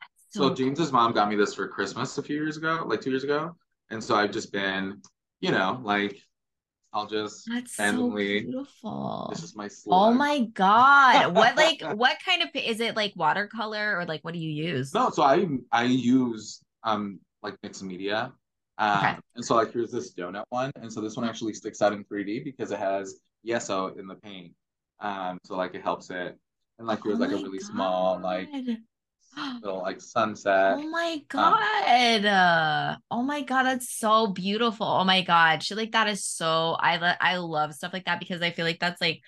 [0.00, 3.02] that's so so James's mom got me this for Christmas a few years ago, like
[3.02, 3.54] two years ago.
[3.90, 5.02] And so I've just been,
[5.40, 6.18] you know, like
[6.94, 9.28] I'll just That's so beautiful.
[9.30, 11.34] this is my Oh my God.
[11.34, 14.94] What like what kind of is it like watercolor or like what do you use?
[14.94, 18.32] No, so I I use um like mixed media.
[18.78, 19.16] Um Okay.
[19.36, 20.70] and so like here's this donut one.
[20.76, 24.16] And so this one actually sticks out in 3D because it has yeso in the
[24.16, 24.52] paint.
[25.00, 26.38] Um so like it helps it.
[26.78, 28.50] And like here's Oh like a my really small like
[29.62, 30.78] little like sunset.
[30.78, 32.24] Oh my Um, God.
[32.24, 34.86] Uh, oh my God, that's so beautiful.
[34.86, 35.62] Oh my God.
[35.62, 38.64] Shit like that is so I lo- I love stuff like that because I feel
[38.64, 39.20] like that's like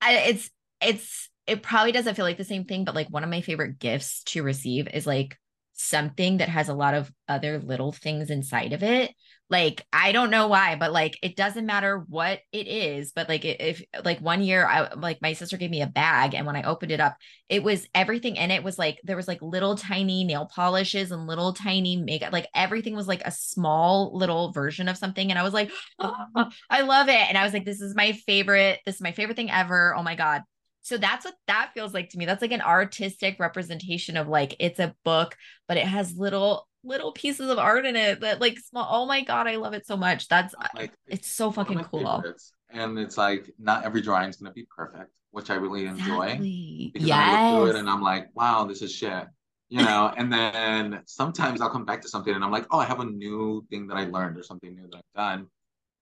[0.00, 3.30] I, it's it's it probably doesn't feel like the same thing, but like one of
[3.30, 5.38] my favorite gifts to receive is like
[5.80, 9.14] something that has a lot of other little things inside of it.
[9.48, 13.44] Like I don't know why, but like it doesn't matter what it is, but like
[13.44, 16.62] if like one year I like my sister gave me a bag and when I
[16.62, 17.16] opened it up,
[17.48, 21.26] it was everything in it was like there was like little tiny nail polishes and
[21.26, 25.30] little tiny makeup, like everything was like a small little version of something.
[25.30, 26.14] And I was like, "Oh,
[26.70, 27.14] I love it.
[27.14, 29.94] And I was like, this is my favorite, this is my favorite thing ever.
[29.96, 30.42] Oh my God.
[30.82, 32.24] So that's what that feels like to me.
[32.26, 35.36] That's like an artistic representation of like it's a book,
[35.68, 38.88] but it has little little pieces of art in it that like small.
[38.90, 40.28] Oh my god, I love it so much.
[40.28, 42.22] That's Like it's so fucking cool.
[42.22, 42.52] favorites.
[42.70, 46.26] And it's like not every drawing's gonna be perfect, which I really enjoy.
[46.26, 46.90] Exactly.
[46.92, 49.26] because then I look through it and I'm like, wow, this is shit.
[49.68, 52.86] You know, and then sometimes I'll come back to something and I'm like, oh, I
[52.86, 55.46] have a new thing that I learned or something new that I've done.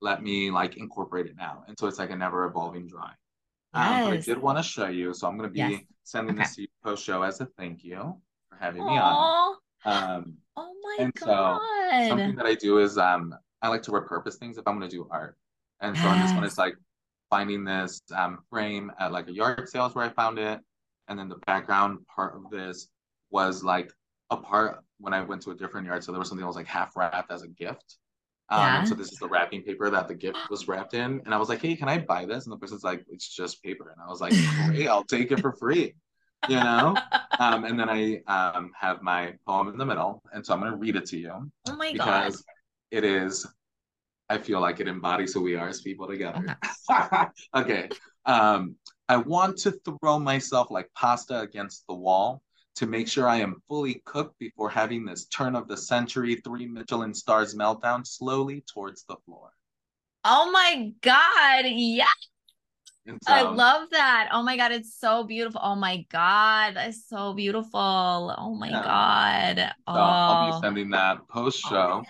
[0.00, 1.64] Let me like incorporate it now.
[1.68, 3.14] And so it's like a never evolving drawing.
[3.74, 5.82] Um, but I did want to show you, so I'm gonna be Yes.
[6.04, 6.44] sending Okay.
[6.44, 9.14] this to you post show as a thank you for having me on.
[9.18, 11.60] Oh, Um, oh my and so
[12.08, 15.06] something that I do is um I like to repurpose things if I'm gonna do
[15.10, 15.36] art.
[15.80, 16.52] And so in this one Yes.
[16.52, 16.76] it's like
[17.30, 20.60] finding this um frame at like a yard sales where I found it.
[21.08, 22.88] And then the background part of this
[23.30, 23.92] was like
[24.30, 26.02] a part when I went to a different yard.
[26.04, 27.96] So there was something that was like half wrapped as a gift.
[28.50, 28.84] Um, Yeah.
[28.84, 31.20] so this is the wrapping paper that the gift was wrapped in.
[31.24, 32.44] And I was like, hey, can I buy this?
[32.44, 33.90] And the person's like, it's just paper.
[33.90, 34.32] And I was like,
[34.66, 35.94] great, I'll take it for free.
[36.48, 36.96] You know?
[37.38, 40.22] Um, and then I um, have my poem in the middle.
[40.32, 42.24] And so I'm going to read it to you Oh my god.
[42.26, 42.44] because
[42.90, 43.46] it is,
[44.30, 46.56] I feel like it embodies who we are as people together.
[47.54, 47.88] okay.
[48.26, 48.74] Um,
[49.08, 52.42] I want to throw myself like pasta against the wall
[52.78, 56.64] to make sure I am fully cooked before having this turn of the century three
[56.64, 59.50] Michelin stars meltdown slowly towards the floor.
[60.24, 61.64] Oh my god.
[61.66, 62.04] Yeah.
[63.04, 64.28] And I love that.
[64.32, 65.60] Oh my God, it's so beautiful.
[65.64, 68.32] Oh my God, that's so beautiful.
[68.38, 68.82] Oh my Yeah.
[68.84, 69.56] God.
[69.58, 72.04] so Oh, I'll be sending that post show.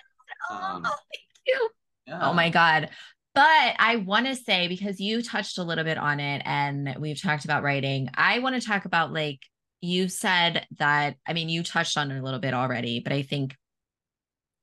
[0.51, 1.71] Oh, Um, thank you.
[2.07, 2.29] Yeah.
[2.29, 2.91] Oh my God.
[3.35, 7.21] But I want to say, because you touched a little bit on it and we've
[7.23, 9.41] talked about writing, I want to talk about like
[9.81, 13.23] you said that, I mean, you touched on it a little bit already, but I
[13.23, 13.57] think,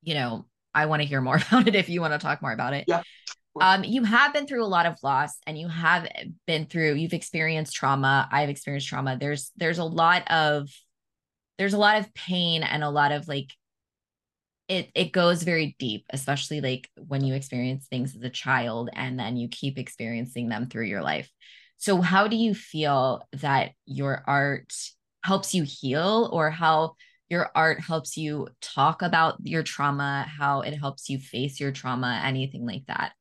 [0.02, 2.52] you know, I want to hear more about it if you want to talk more
[2.52, 2.86] about it.
[2.88, 3.04] Yeah.
[3.62, 6.06] Um, you have been through a lot of loss and you have
[6.46, 8.28] been through, you've experienced trauma.
[8.30, 9.18] I've experienced trauma.
[9.18, 10.70] There's there's a lot of
[11.58, 13.54] there's a lot of pain and a lot of like
[14.68, 19.20] it it goes very deep especially like when you experience things as a child and
[19.20, 21.30] then you keep experiencing them through your life
[21.78, 24.74] so how do you feel that your art
[25.30, 26.94] helps you heal or how
[27.30, 32.22] your art helps you talk about your trauma how it helps you face your trauma
[32.24, 33.14] anything like that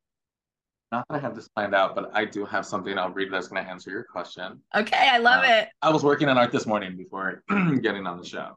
[0.93, 3.49] Not that I have this planned out, but I do have something I'll read that's
[3.49, 4.61] going to answer your question.
[4.83, 7.43] okay i love Uh, it I was working on art this morning before
[7.87, 8.49] getting on the show.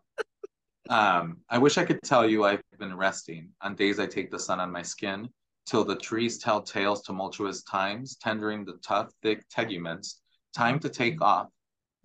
[0.90, 4.40] Um, I wish I could tell you I've been resting on days I take the
[4.48, 5.28] sun on my skin,
[5.66, 10.08] till the trees tell tales tumultuous times, tendering the tough, thick teguments.
[10.56, 11.48] Time to take off.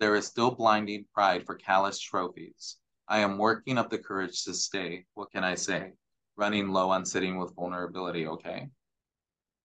[0.03, 2.75] There is still blinding pride for callous trophies.
[3.07, 5.05] I am working up the courage to stay.
[5.13, 5.93] What can I say?
[6.35, 8.69] Running low on sitting with vulnerability, okay?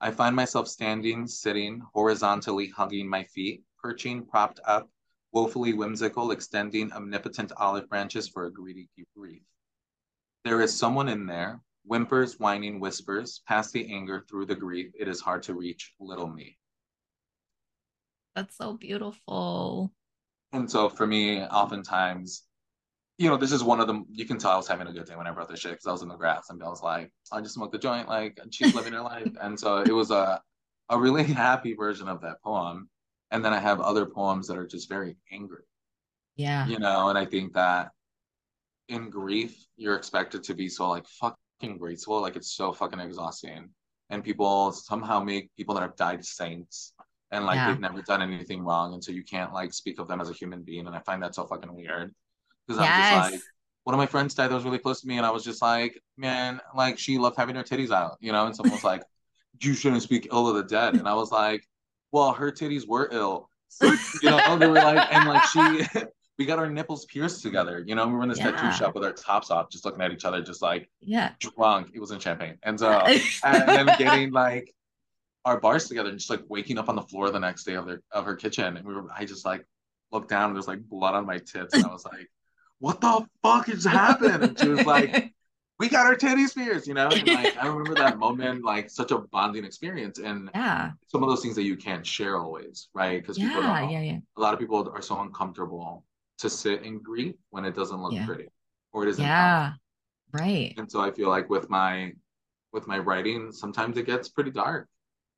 [0.01, 4.89] I find myself standing, sitting, horizontally hugging my feet, perching, propped up,
[5.33, 9.43] woefully whimsical, extending omnipotent olive branches for a greedy grief.
[10.45, 15.09] There is someone in there, whimpers, whining whispers, past the anger, through the grief, it
[15.09, 16.57] is hard to reach little me.
[18.37, 19.93] that's so beautiful
[20.53, 22.45] And so for me, oftentimes,
[23.19, 24.07] you know, this is one of them.
[24.11, 25.87] You can tell I was having a good day when I wrote this shit because
[25.87, 28.39] I was in the grass and I was like, I just smoked the joint, like
[28.51, 29.31] she's living her life.
[29.41, 30.41] And so it was a
[30.91, 32.89] a really happy version of that poem.
[33.31, 35.65] And then I have other poems that are just very angry,
[36.37, 37.91] yeah you know, and I think that
[38.89, 43.69] in grief, you're expected to be so like fucking graceful, like it's so fucking exhausting.
[44.11, 46.95] And people somehow make people that have died saints
[47.31, 47.69] and like Yeah.
[47.71, 48.95] they've never done anything wrong.
[48.95, 50.87] And so you can't like speak of them as a human being.
[50.87, 52.15] And I find that so fucking weird.
[52.67, 53.41] Because I'm just like,
[53.85, 55.63] one of my friends died that was really close to me, and I was just
[55.63, 58.45] like, man, like she loved having her titties out, you know.
[58.47, 59.03] And someone was like,
[59.63, 61.67] you shouldn't speak ill of the dead, and I was like,
[62.13, 63.87] well, her titties were ill, so,
[64.23, 64.59] you know.
[64.59, 65.87] They were like, and like she,
[66.39, 68.07] we got our nipples pierced together, you know.
[68.07, 68.51] We were in this Yeah.
[68.51, 71.93] tattoo shop with our tops off, just looking at each other, just like yeah drunk.
[71.95, 72.91] It was in Champaign, and so
[73.45, 74.75] and then getting like
[75.49, 77.87] our bars together, and just like waking up on the floor the next day of
[77.87, 79.65] their of her kitchen, and we were, I just like
[80.13, 82.31] looked down, and there's like blood on my tits, and I was like
[82.81, 84.45] what the fuck just happened?
[84.45, 85.19] And she was like,
[85.79, 87.15] we got our titties pierced, you know?
[87.15, 90.19] And like, I remember that moment, like such a bonding experience.
[90.19, 93.21] And yeah some of those things that you can't share always, right?
[93.21, 96.05] Because people yeah don't, yeah yeah a lot of people are so uncomfortable
[96.39, 98.27] to sit and grief when it doesn't look Yeah.
[98.27, 98.49] pretty
[98.93, 99.73] or it isn't yeah
[100.33, 102.13] right and so I feel like with my
[102.73, 104.89] with my writing, sometimes it gets pretty dark,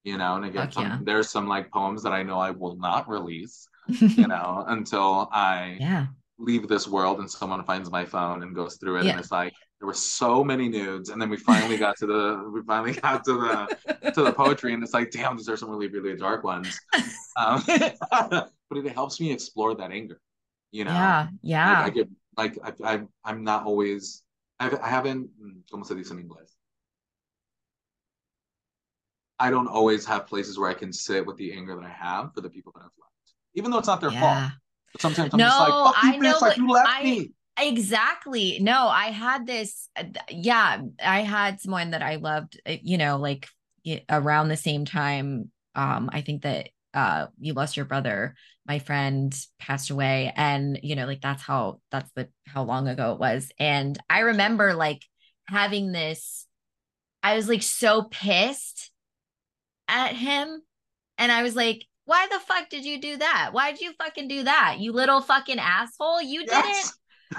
[0.05, 0.99] you know, and again, some, yeah.
[1.03, 5.77] there's some like poems that I know I will not release, you know, until I
[5.81, 6.07] yeah.
[6.39, 9.13] leave this world and someone finds my phone and goes through it Yeah.
[9.13, 12.51] and it's like there were so many nudes and then we finally got to the
[12.53, 15.71] we finally got to the to the poetry and it's like damn these are some
[15.71, 16.79] really really dark ones.
[17.37, 20.21] Um, but it helps me explore that anger
[20.71, 20.93] you know?
[20.93, 21.83] Yeah like yeah.
[21.83, 24.23] I get like I, I i'm not always
[24.59, 26.57] I've, i haven't mm, como se dice en inglés
[29.40, 32.33] i don't always have places where i can sit with the anger that i have
[32.35, 34.22] for the people that i've left even though it's not their fault.
[34.22, 34.50] Yeah
[34.92, 37.03] but sometimes i'm No, just like fuck you I know bitch like you left I-
[37.05, 37.33] me.
[37.59, 38.59] Exactly.
[38.61, 39.88] No i had this
[40.31, 43.48] yeah i had someone that i loved uh, you know like
[44.09, 48.35] around the same time um i think that uh you lost your brother
[48.66, 53.12] my friend passed away and you know like that's how that's the how long ago
[53.12, 53.50] it was.
[53.59, 55.03] And i remember like
[55.48, 56.46] having this
[57.22, 58.89] i was like so pissed
[59.90, 60.62] at him
[61.18, 64.42] and i was like why the fuck did you do that why'd you fucking do
[64.44, 66.92] that you little fucking asshole you didn't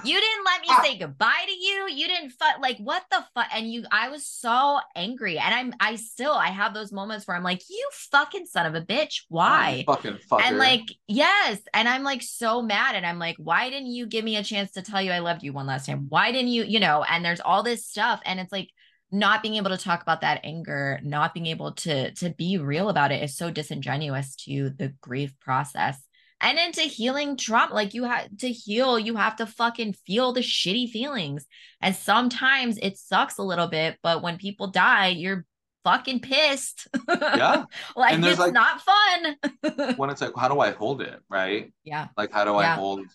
[0.06, 0.82] you didn't let me ah.
[0.84, 1.90] say goodbye to you.
[1.90, 3.48] You didn't fuck like what the fuck?
[3.54, 7.36] And you, I was so angry, and I'm, I still, I have those moments where
[7.36, 9.84] I'm like, you fucking son of a bitch, why?
[9.86, 10.44] fucking fucker.
[10.44, 14.24] And like, yes, and I'm like so mad, and I'm like, why didn't you give
[14.24, 16.06] me a chance to tell you I loved you one last time?
[16.08, 17.04] Why didn't you, you know?
[17.04, 18.70] And there's all this stuff, and it's like
[19.12, 22.90] not being able to talk about that anger, not being able to to be real
[22.90, 26.02] about it is so disingenuous to the grief process
[26.40, 30.42] and into healing trauma like you have to heal you have to fucking feel the
[30.42, 31.46] shitty feelings
[31.82, 35.46] and sometimes it sucks a little bit but when people die you're
[35.84, 36.88] fucking pissed.
[37.10, 37.66] Yeah.
[37.96, 39.96] like it's like- not fun.
[39.98, 41.74] when it's like, how do I hold it, right?
[41.84, 42.08] yeah.
[42.18, 42.76] Like, how do I Yeah.
[42.76, 43.08] hold?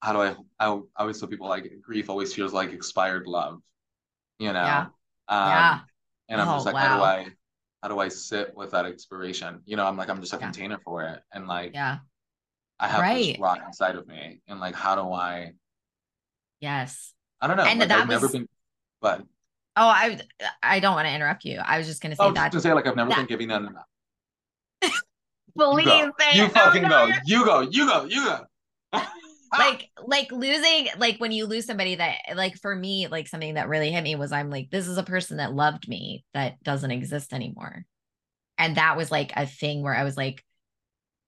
[0.00, 0.28] How do I?
[0.58, 3.60] I, I always tell people like grief always feels like expired love,
[4.38, 4.62] you know.
[4.62, 4.86] Yeah.
[5.30, 5.78] Um, Yeah.
[6.28, 7.02] And I'm Oh, just like, how do.
[7.04, 7.26] I?
[7.82, 9.62] How do I sit with that expiration?
[9.64, 10.42] You know, I'm like, I'm just a Yeah.
[10.42, 11.98] container for it, and like, Yeah.
[12.78, 13.34] I have Right.
[13.34, 15.52] this rock inside of me, and like, how do I?
[16.60, 17.14] Yes.
[17.40, 17.64] I don't know.
[17.64, 18.46] And like, that I've never been,
[19.00, 19.22] but
[19.76, 20.20] Oh, I
[20.62, 21.58] I don't want to interrupt you.
[21.64, 22.52] I was just gonna say was that.
[22.52, 23.76] just gonna say like I've never that- been giving an.
[24.82, 24.92] Please
[25.86, 26.30] You go.
[26.32, 27.08] You fucking go.
[27.24, 27.60] You go.
[27.60, 28.04] You go.
[28.04, 28.46] You go.
[29.58, 33.68] like like losing like when you lose somebody that like for me like something that
[33.68, 36.90] really hit me was i'm like this is a person that loved me that doesn't
[36.90, 37.84] exist anymore.
[38.58, 40.44] And that was like a thing where i was like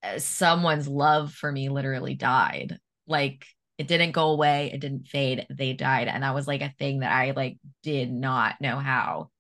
[0.03, 2.79] uh, someone's love for me literally died.
[3.07, 3.47] Like
[3.79, 6.09] it didn't go away it didn't fade they died.
[6.09, 9.31] And that was like a thing that i like did not know how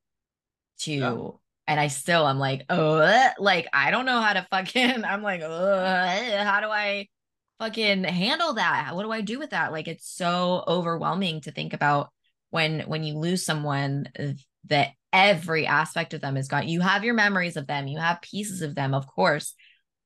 [0.80, 1.28] to Yeah.
[1.68, 5.40] and i still i'm like oh like i don't know how to fucking i'm like
[5.42, 7.06] how do i
[7.58, 8.94] fucking handle that.
[8.94, 9.72] What do i do with that?
[9.72, 12.10] Like it's so overwhelming to think about
[12.50, 14.08] when when you lose someone
[14.66, 16.68] that every aspect of them is gone.
[16.68, 17.86] You have your memories of them.
[17.86, 19.54] You have pieces of them of course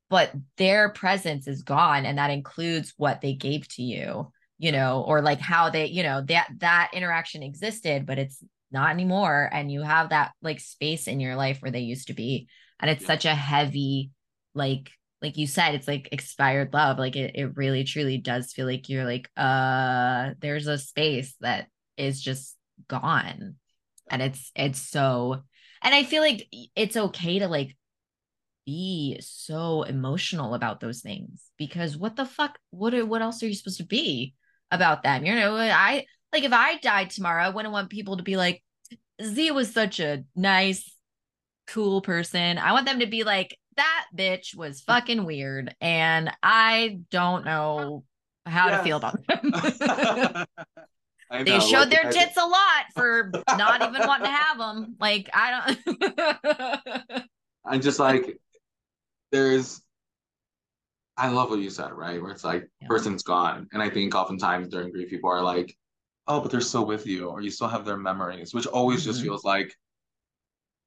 [0.09, 5.05] but their presence is gone and that includes what they gave to you you know
[5.07, 9.71] or like how they you know that that interaction existed but it's not anymore and
[9.71, 12.49] you have that like space in your life where they used to be
[12.81, 14.11] and it's such a heavy
[14.55, 14.91] like
[15.27, 18.89] like you said it's like expired love like it, it really truly does feel like
[18.89, 22.57] you're like uh there's a space that is just
[22.89, 23.57] gone.
[24.09, 25.43] And it's it's so
[25.83, 27.77] and i feel like it's okay to like
[28.65, 33.49] be so emotional about those things because what the fuck what are, what else are
[33.49, 34.35] you supposed to be
[34.71, 35.25] about them?
[35.27, 38.63] You know i like if i died tomorrow i wouldn't want people to be like
[39.21, 40.97] z was such a nice
[41.67, 42.59] cool person.
[42.59, 48.05] I want them to be like that bitch was fucking weird and i don't know
[48.45, 49.53] how to feel about them
[51.45, 55.77] they showed their tits a lot for not even wanting to have them like i
[55.87, 57.23] don't
[57.69, 58.39] I'm just like,
[59.33, 59.83] there's,
[61.17, 62.23] I love what you said, right?
[62.23, 62.89] Where it's like, Yeah.
[62.89, 63.67] person's gone.
[63.73, 65.77] And I think oftentimes during grief, people are like,
[66.29, 69.21] oh, but they're still with you, or you still have their memories, which always just
[69.21, 69.25] Mhm.
[69.25, 69.75] feels like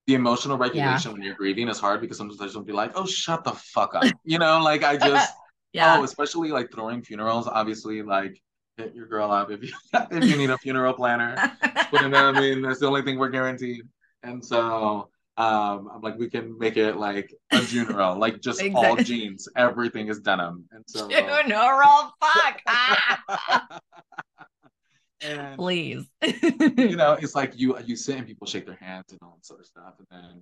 [0.10, 3.06] the emotional regulation when you're grieving is hard because sometimes I just be like, oh,
[3.06, 4.06] shut the fuck up.
[4.24, 5.32] You know, like I just,
[5.72, 8.41] yeah oh, especially like throwing funerals, obviously, like,
[8.78, 9.72] hit your girl up if you
[10.10, 11.36] if you need a funeral planner.
[11.62, 12.62] But you know what I mean?
[12.63, 13.84] That's the only thing we're guaranteed.
[14.24, 18.95] And so um I'm like we can make it like a funeral, like just all
[18.95, 20.65] jeans, everything is denim.
[20.72, 23.80] And so funeral fuck ah,
[25.21, 26.05] and please
[26.77, 29.51] you know, it's like you you sit and people shake their hands and all this
[29.51, 30.41] other stuff, and then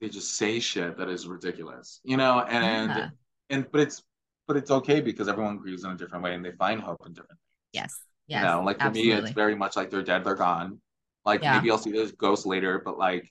[0.00, 3.08] they just say shit that is ridiculous, you know, and Yeah.
[3.50, 4.02] and but it's
[4.48, 7.12] but it's okay because everyone grieves in a different way and they find hope in
[7.12, 7.38] different
[7.72, 10.80] yes yes you know, like for me, it's very much like they're dead, they're gone.
[11.24, 11.54] Like Yeah.
[11.54, 13.30] maybe I'll see those ghosts later, but like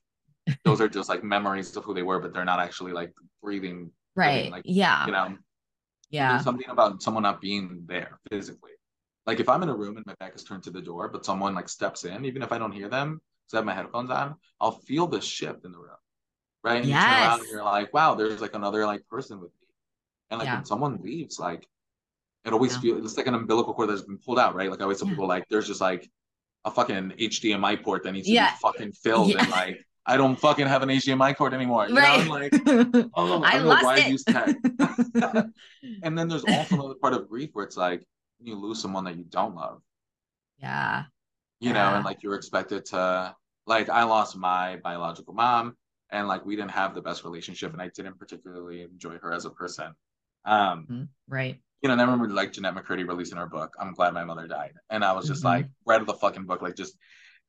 [0.64, 3.12] those are just like memories of who they were, but they're not actually like
[3.44, 3.92] breathing.
[4.16, 5.38] right like, yeah You know,
[6.10, 8.72] yeah there's something about someone not being there physically.
[9.26, 11.26] Like if I'm in a room and my back is turned to the door, but
[11.26, 14.10] someone like steps in, even if I don't hear them, because I have my headphones
[14.10, 15.96] on, I'll feel the shift in the room.
[16.64, 16.78] Right.
[16.82, 19.68] And you turn around and you're like, wow, there's like another like person with me.
[20.32, 20.56] And like Yeah.
[20.56, 21.68] when someone leaves, like
[22.46, 22.80] it always Yeah.
[22.82, 24.70] feels it's like an umbilical cord that's been pulled out, right?
[24.70, 25.14] Like I always tell Yeah.
[25.14, 26.10] people like there's just like
[26.66, 28.52] a fucking HDMI port that needs to Yeah.
[28.52, 31.88] be fucking filled and like I don't fucking have an HDMI cord anymore.
[31.88, 32.54] You right know, like
[33.16, 34.08] oh, I I, don't know lost why I it.
[34.08, 34.56] use tech.
[36.04, 38.06] and then there's also another part of grief where it's like
[38.44, 39.82] you lose someone that you don't love,
[40.58, 41.06] yeah
[41.60, 43.36] you know, and like you're expected to
[43.68, 45.78] like I lost my biological mom
[46.12, 49.46] and like we didn't have the best relationship and I didn't particularly enjoy her as
[49.46, 49.94] a person.
[50.46, 51.10] Um, Mhm.
[51.28, 54.24] right you know, and I remember like Jennette McCurdy releasing her book, I'm Glad My
[54.24, 54.74] Mother Died.
[54.90, 55.46] And I was just Mhm.
[55.46, 56.96] like, read the fucking book, like just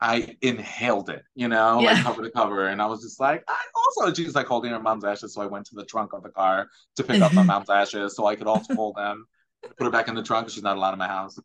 [0.01, 1.91] I inhaled it, you know, Yeah.
[1.91, 2.67] like cover to cover.
[2.69, 5.35] And I was just like, I also she's like holding her mom's ashes.
[5.35, 8.17] So I went to the trunk of the car to pick up my mom's ashes
[8.17, 9.27] so I could also hold them,
[9.63, 11.39] put her back in the trunk she's not allowed in my house.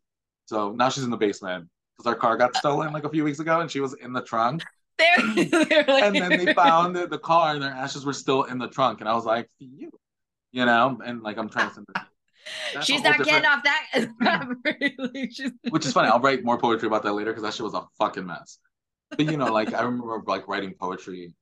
[0.45, 3.39] So now she's in the basement because our car got stolen like a few weeks
[3.39, 4.63] ago and she was in the trunk.
[4.97, 5.17] they're,
[5.65, 8.57] they're like, And then they found the, the car and their ashes were still in
[8.57, 9.01] the trunk.
[9.01, 9.91] And I was like, you,
[10.51, 11.87] you know, and like I'm trying to send
[12.81, 14.07] she's not getting off that
[14.63, 15.31] really,
[15.69, 16.07] which is funny.
[16.07, 18.59] I'll write more poetry about that later because that shit was a fucking mess.
[19.09, 21.33] But you know, like I remember like writing poetry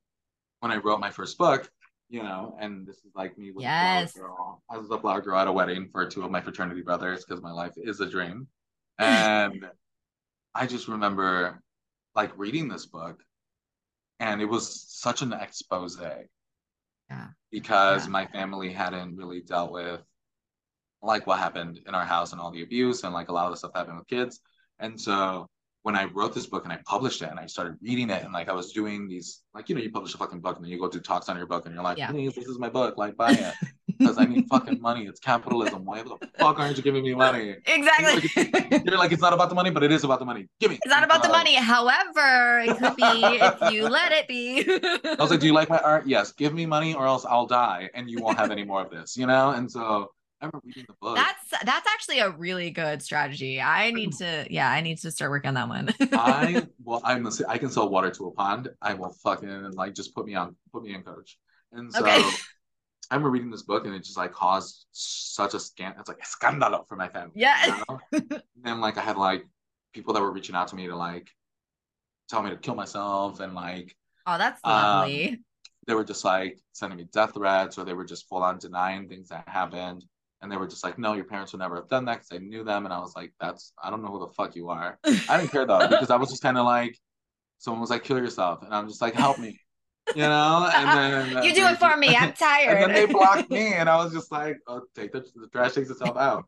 [0.60, 1.70] when I wrote my first book,
[2.08, 4.14] you know, and this is like me with Yes.
[4.14, 4.62] a flower girl.
[4.70, 7.42] I was a flower girl at a wedding for two of my fraternity brothers because
[7.42, 8.48] my life is a dream.
[8.98, 9.68] And
[10.54, 11.60] I just remember
[12.14, 13.22] like reading this book
[14.20, 15.98] and it was such an expose.
[17.10, 17.28] Yeah.
[17.50, 18.10] Because Yeah.
[18.10, 20.00] my family hadn't really dealt with
[21.02, 23.52] like what happened in our house and all the abuse and like a lot of
[23.52, 24.40] the stuff that happened with kids.
[24.78, 25.46] And so
[25.86, 28.32] when I wrote this book and I published it and I started reading it and
[28.32, 30.72] like I was doing these like you know you publish a fucking book and then
[30.72, 32.10] you go do talks on your book and you're like Yeah.
[32.10, 33.54] please this is my book like buy it.
[33.86, 35.06] Because I need fucking money.
[35.06, 35.84] It's capitalism.
[35.84, 37.54] Why the fuck aren't you giving me money?
[37.66, 38.82] Exactly.
[38.84, 40.48] you're like it's not about the money but it is about the money.
[40.58, 41.54] Give me It's not about the money.
[41.54, 44.64] However, it could be if you let it be.
[44.68, 46.08] I was like do you like my art?
[46.08, 46.32] Yes.
[46.32, 49.16] Give me money or else I'll die and you won't have any more of this
[49.16, 49.50] you know?
[49.50, 50.10] And so
[50.46, 53.60] remember reading the book that's that's actually a really good strategy.
[53.60, 55.94] I need to, yeah, I need to start working on that one.
[56.12, 58.68] I well, I'm a, I can sell water to a pond.
[58.82, 61.38] I will fucking like just put me on, put me in coach.
[61.72, 62.22] And so Okay.
[63.10, 65.94] I remember reading this book and it just like caused such a scan.
[65.98, 67.32] It's like scandalo for my family.
[67.36, 67.66] Yeah.
[67.66, 68.00] You know?
[68.12, 69.46] and then like I had like
[69.92, 71.28] people that were reaching out to me to like
[72.28, 73.94] tell me to kill myself and like
[74.26, 75.40] oh, that's Um, lovely.
[75.86, 79.08] they were just like sending me death threats or they were just full on denying
[79.08, 80.04] things that happened.
[80.42, 82.38] And they were just like, no, your parents would never have done that because I
[82.38, 82.84] knew them.
[82.84, 84.98] And I was like, that's, I don't know who the fuck you are.
[85.04, 86.98] I didn't care though, because I was just kind of like,
[87.58, 88.62] someone was like, kill yourself.
[88.62, 89.58] And I'm just like, help me,
[90.14, 90.70] you know?
[90.74, 90.88] And
[91.34, 92.14] then you do it for me.
[92.14, 92.76] I'm tired.
[92.82, 93.72] And then they blocked me.
[93.74, 96.44] And I was just like, oh, take the, the trash takes itself out,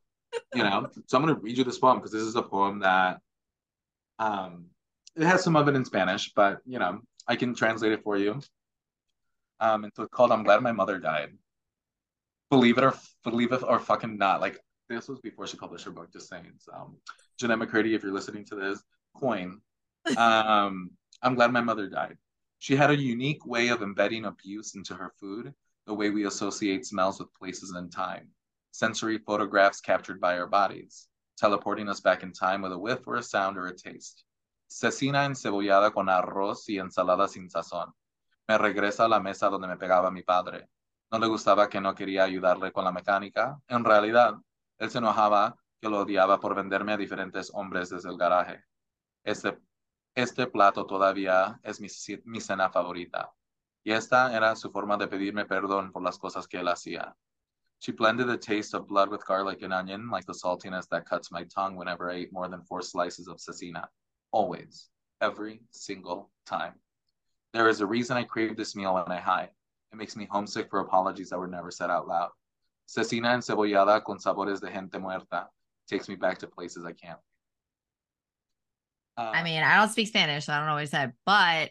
[0.54, 0.88] you know?
[1.06, 3.20] So I'm going to read you this poem because this is a poem that,
[4.18, 4.66] um,
[5.16, 8.16] it has some of it in Spanish, but, you know, I can translate it for
[8.16, 8.40] you.
[9.60, 11.30] Um, and so it's called I'm Glad My Mother Died.
[12.50, 12.94] Believe it or
[13.24, 14.40] believe it or fucking not.
[14.40, 16.52] Like this was before she published her book, just saying.
[16.58, 16.96] So um,
[17.38, 18.82] Jennette McCurdy, if you're listening to this,
[19.14, 19.60] coin.
[20.16, 22.16] Um, I'm glad my mother died.
[22.60, 25.52] She had a unique way of embedding abuse into her food,
[25.86, 28.28] the way we associate smells with places and time.
[28.70, 33.16] Sensory photographs captured by our bodies, teleporting us back in time with a whiff or
[33.16, 34.24] a sound or a taste.
[34.68, 37.92] Cecina encebollada con arroz y ensalada sin sazón.
[38.48, 40.68] Me regresa a la mesa donde me pegaba mi padre.
[41.10, 43.60] No le gustaba que no quería ayudarle con la mecánica.
[43.68, 44.36] En realidad,
[44.78, 48.64] él se enojaba que lo odiaba por venderme a diferentes hombres desde el garaje.
[49.24, 49.58] Este,
[50.14, 51.88] este plato todavía es mi,
[52.24, 53.32] mi cena favorita.
[53.84, 57.16] Y esta era su forma de pedirme perdón por las cosas que él hacía.
[57.80, 61.30] She blended the taste of blood with garlic and onion, like the saltiness that cuts
[61.30, 63.86] my tongue whenever I ate more than four slices of cecina.
[64.32, 64.90] Always,
[65.20, 66.74] every single time.
[67.52, 69.50] There is a reason I crave this meal when I hide.
[69.92, 72.30] It makes me homesick for apologies that were never said out loud.
[72.88, 75.46] Cecina encebollada con sabores de gente muerta
[75.88, 77.18] takes me back to places I can't.
[79.16, 81.70] Uh, I mean, I don't speak Spanish, so I don't know what he said, but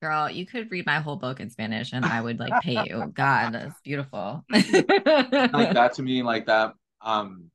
[0.00, 3.06] girl, you could read my whole book in Spanish and I would like pay you.
[3.14, 4.44] God, that's beautiful.
[4.50, 6.74] like that to me, like that.
[7.00, 7.50] Um,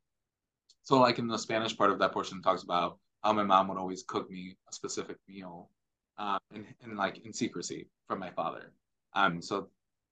[0.84, 3.78] so like in the Spanish part of that portion talks about how my mom would
[3.78, 5.70] always cook me a specific meal,
[6.18, 8.74] um, in, in like in secrecy from my father.
[9.14, 9.70] Um, so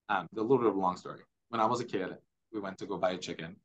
[0.09, 1.21] um, a little bit of a long story.
[1.49, 2.09] When I was a kid,
[2.53, 3.55] we went to go buy a chicken,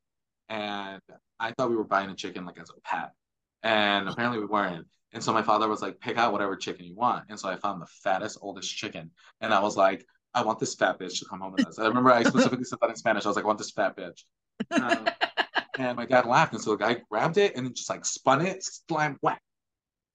[0.49, 1.01] and
[1.41, 3.13] I thought we were buying a chicken like as a pet,
[3.63, 4.87] and apparently we weren't.
[5.13, 7.25] And so my father was like, pick out whatever chicken you want.
[7.29, 9.11] And so I found the fattest, oldest chicken,
[9.41, 10.05] and I was like,
[10.35, 11.79] I want this fat bitch to come home with us.
[11.79, 13.25] I remember I specifically said that in Spanish.
[13.25, 14.25] I was like, I want this fat bitch.
[14.71, 15.09] Um,
[15.79, 18.65] and my dad laughed, and so the guy grabbed it and just like spun it,
[18.89, 19.41] slam whack.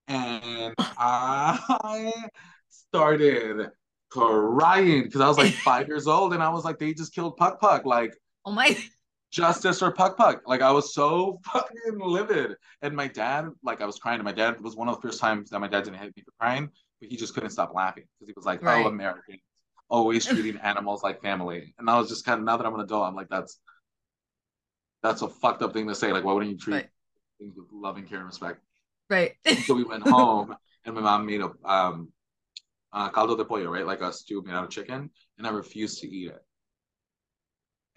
[0.07, 2.13] And I
[2.70, 3.70] started
[4.10, 7.38] crying because I was like five years old, and I was like, they just killed
[7.38, 8.78] Puck Puck, like oh my
[9.32, 10.41] justice for Puck Puck.
[10.45, 12.55] Like I was so fucking livid.
[12.82, 15.20] And my dad, like I was crying, and my dad was one of the first
[15.20, 18.05] times that my dad didn't hit me for crying, but he just couldn't stop laughing
[18.20, 18.86] because he was like, Right.
[18.86, 19.39] oh, Americans
[19.91, 21.74] always treating animals like family.
[21.80, 23.60] And I was just kind of now that I'm an adult, I'm like, that's
[25.01, 26.12] that's a fucked up thing to say.
[26.12, 26.89] Like, why wouldn't you treat Right.
[27.39, 28.60] things with loving care and respect?
[29.10, 29.36] right.
[29.66, 30.55] So we went home,
[30.86, 32.12] and my mom made a um,
[32.94, 36.00] uh, caldo de pollo, right, like a stew made out of chicken, and I refused
[36.02, 36.44] to eat it.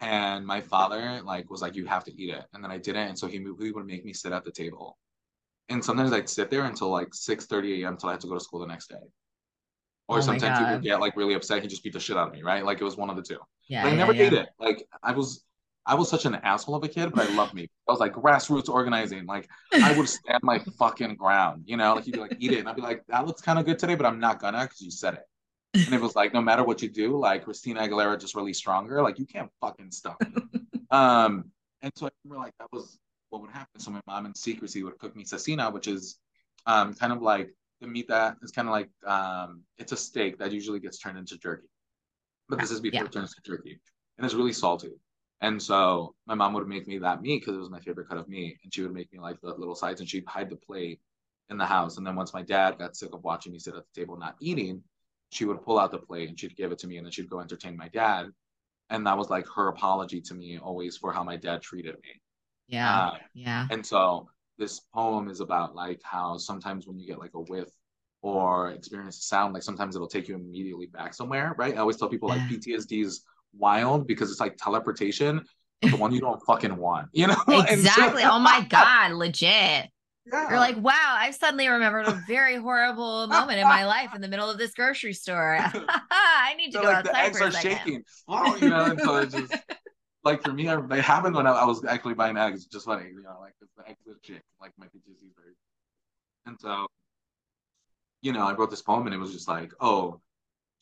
[0.01, 3.09] And my father like was like, "You have to eat it," and then I didn't,
[3.09, 4.99] and so he, he would make me sit at the table,
[5.69, 7.95] and sometimes I'd sit there until like six thirty a.m.
[7.95, 8.97] until I had to go to school the next day.
[10.09, 11.63] Or Oh sometimes he would get like really upset.
[11.63, 12.65] He just beat the shit out of me, right?
[12.65, 13.39] Like it was one of the two.
[13.69, 13.83] Yeah.
[13.83, 14.23] But I yeah, never yeah.
[14.25, 14.49] ate it.
[14.59, 15.45] Like I was,
[15.85, 17.69] I was such an asshole of a kid, but I loved me.
[17.89, 19.27] I was like grassroots organizing.
[19.27, 21.95] Like I would stand my fucking ground, you know.
[21.95, 23.79] Like you'd be like, "Eat it," and I'd be like, "That looks kind of good
[23.79, 25.25] today, but I'm not gonna because you said it."
[25.87, 29.03] And it was like, no matter what you do, like Christina Aguilera just really stronger.
[29.03, 30.43] Like you can't fucking stop me.
[30.91, 31.51] um,
[31.83, 32.99] and so I remember like that was
[33.31, 33.81] what would happen.
[33.81, 36.19] So my mom in secrecy would cook me cecina, which is
[36.67, 40.39] um kind of like the meat that is kind of like um it's a steak
[40.39, 41.67] that usually gets turned into jerky,
[42.49, 43.07] but this is before Yeah.
[43.07, 43.81] it turns to jerky,
[44.19, 44.91] and it's really salty.
[45.43, 48.17] And so my mom would make me that meat because it was my favorite cut
[48.17, 50.57] of meat, and she would make me like the little sides, and she'd hide the
[50.57, 51.01] plate
[51.51, 51.99] in the house.
[51.99, 54.37] And then once my dad got sick of watching me sit at the table not
[54.41, 54.83] eating,
[55.31, 57.31] she would pull out the plate and she'd give it to me and then she'd
[57.31, 58.27] go entertain my dad.
[58.91, 62.21] And that was like her apology to me always for how my dad treated me.
[62.69, 63.07] Yeah.
[63.07, 63.67] Uh, yeah.
[63.71, 64.29] And so
[64.59, 67.69] this poem is about like how sometimes when you get like a whiff
[68.21, 71.75] or experience a sound, like sometimes it'll take you immediately back somewhere, right?
[71.75, 72.37] I always tell people yeah.
[72.37, 73.25] like PTSD is
[73.57, 75.45] wild because it's like teleportation,
[75.83, 77.37] the one you don't fucking want, you know?
[77.49, 78.23] Exactly.
[78.23, 79.89] So- oh my God, legit.
[80.25, 80.51] Yeah.
[80.51, 84.29] You're like, wow, I've suddenly remembered a very horrible moment in my life in the
[84.29, 85.59] middle of this grocery store.
[86.11, 87.13] I need to so go like outside.
[87.13, 88.05] The eggs are shaking.
[88.29, 89.53] Oh, you know, so just
[90.25, 92.67] like for me, I, they happened when I, I, was actually buying eggs.
[92.67, 95.55] Just funny, you know, like the eggs are shake, like my PTSD very.
[96.47, 96.87] And so,
[98.21, 100.21] you know, I wrote this poem and it was just like, oh,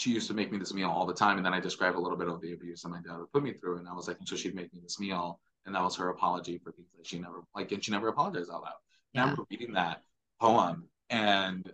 [0.01, 1.37] she used to make me this meal all the time.
[1.37, 3.43] And then I described a little bit of the abuse that my dad would put
[3.43, 3.77] me through.
[3.77, 5.39] And I was like, so she'd make me this meal.
[5.67, 8.51] And that was her apology for things that she never like, and she never apologized
[8.51, 8.73] out loud.
[9.13, 9.21] Yeah.
[9.21, 10.01] I remember reading that
[10.41, 11.71] poem and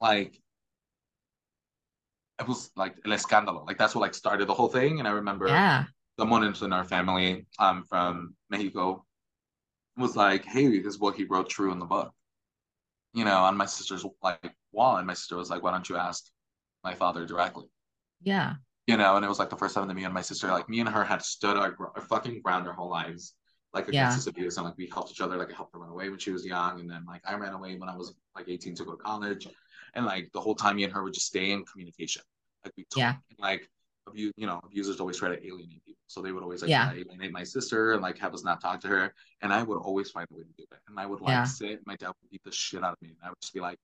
[0.00, 0.40] like
[2.40, 3.64] it was like el escándalo.
[3.64, 4.98] Like that's what like started the whole thing.
[4.98, 5.84] And I remember yeah.
[6.18, 9.04] someone in our family um from Mexico
[9.96, 12.12] was like, Hey, this is what he wrote true in the book.
[13.14, 14.96] You know, on my sister's like wall.
[14.96, 16.24] And my sister was like, Why don't you ask
[16.84, 17.66] my father directly?
[18.22, 18.54] Yeah.
[18.86, 20.68] You know, and it was like the first time that me and my sister, like
[20.68, 23.34] me and her had stood our, our fucking ground our whole lives
[23.74, 24.14] like against yeah.
[24.14, 26.18] this abuse and like we helped each other like i helped her run away when
[26.18, 28.84] she was young and then like i ran away when i was like 18 to
[28.84, 29.48] go to college
[29.94, 32.22] and like the whole time me and her would just stay in communication
[32.64, 33.68] like we talk, yeah like
[34.08, 36.92] abuse you know abusers always try to alienate people so they would always like yeah.
[36.92, 40.10] alienate my sister and like have us not talk to her and i would always
[40.10, 41.44] find a way to do it and i would like yeah.
[41.44, 43.60] sit my dad would beat the shit out of me and i would just be
[43.60, 43.78] like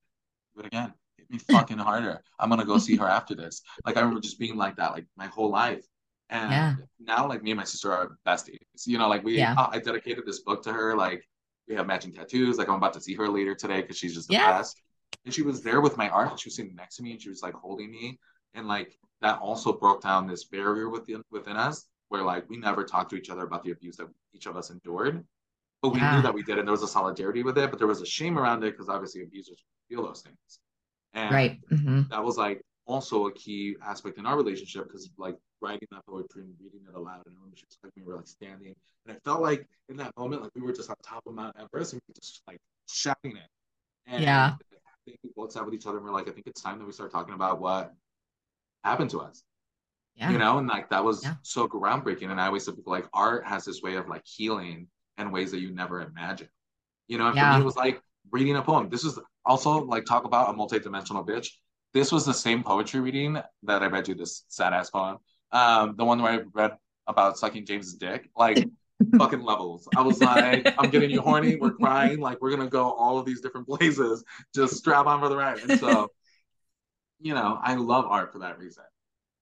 [0.55, 0.93] do it again
[1.29, 4.39] hit me fucking harder i'm gonna go see her after this like i remember just
[4.39, 5.85] being like that like my whole life
[6.29, 6.75] and yeah.
[6.99, 8.59] now, like me and my sister are besties.
[8.85, 9.55] You know, like we, yeah.
[9.57, 10.95] I dedicated this book to her.
[10.95, 11.23] Like
[11.67, 12.57] we have matching tattoos.
[12.57, 14.51] Like I'm about to see her later today because she's just the yeah.
[14.51, 14.79] best.
[15.25, 16.39] And she was there with my art.
[16.39, 18.19] She was sitting next to me and she was like holding me.
[18.53, 22.83] And like that also broke down this barrier within within us where like we never
[22.83, 25.25] talked to each other about the abuse that each of us endured.
[25.81, 26.15] But we yeah.
[26.15, 28.05] knew that we did, and there was a solidarity with it, but there was a
[28.05, 30.59] shame around it because obviously abusers feel those things.
[31.13, 31.59] And right.
[31.71, 32.03] Mm-hmm.
[32.11, 36.43] that was like also a key aspect in our relationship because like writing that poetry
[36.43, 38.73] and reading it aloud and she was like we were like standing
[39.05, 41.55] and I felt like in that moment like we were just on top of Mount
[41.59, 43.47] Everest and we were just like shouting it.
[44.07, 44.53] And yeah.
[44.53, 46.79] I think we both sat with each other and we're like, I think it's time
[46.79, 47.93] that we start talking about what
[48.83, 49.43] happened to us.
[50.15, 50.31] Yeah.
[50.31, 51.35] You know, and like that was yeah.
[51.43, 52.29] so groundbreaking.
[52.29, 54.87] And I always said like art has this way of like healing
[55.17, 56.49] in ways that you never imagined.
[57.07, 57.53] You know, and yeah.
[57.53, 58.01] for me it was like
[58.31, 58.89] reading a poem.
[58.89, 59.17] This is
[59.49, 61.49] also like talk about a multi-dimensional bitch
[61.93, 65.17] this was the same poetry reading that I read you this sad ass poem.
[65.51, 66.77] Um, the one where I read
[67.07, 68.63] about sucking James's dick, like
[69.17, 69.87] fucking levels.
[69.95, 71.55] I was like, I'm getting you horny.
[71.55, 72.19] We're crying.
[72.19, 74.23] Like we're gonna go all of these different places.
[74.53, 75.59] Just strap on for the ride.
[75.67, 76.09] And so,
[77.19, 78.83] you know, I love art for that reason.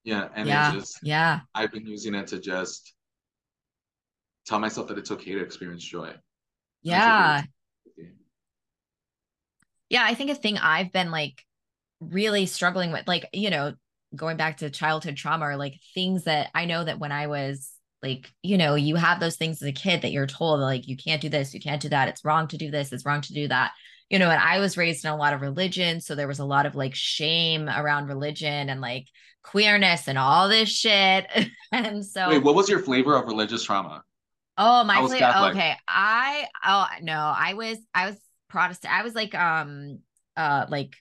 [0.05, 2.93] Yeah, and yeah, just yeah, I've been using it to just
[4.45, 6.13] tell myself that it's okay to experience joy.
[6.81, 7.43] Yeah.
[9.89, 11.43] Yeah, I think a thing I've been like
[11.99, 13.73] really struggling with like you know
[14.15, 17.71] going back to childhood trauma or like things that i know that when i was
[18.03, 20.95] like you know you have those things as a kid that you're told like you
[20.95, 23.33] can't do this you can't do that it's wrong to do this it's wrong to
[23.33, 23.71] do that.
[24.09, 26.45] You know and i was raised in a lot of religion so there was a
[26.45, 29.07] lot of like shame around religion and like
[29.43, 31.25] queerness and all this shit.
[31.71, 34.03] And so wait what was your flavor of religious trauma?
[34.57, 38.17] Oh my flavor okay i oh no i was i was
[38.49, 39.99] protestant i was like um
[40.35, 40.95] uh like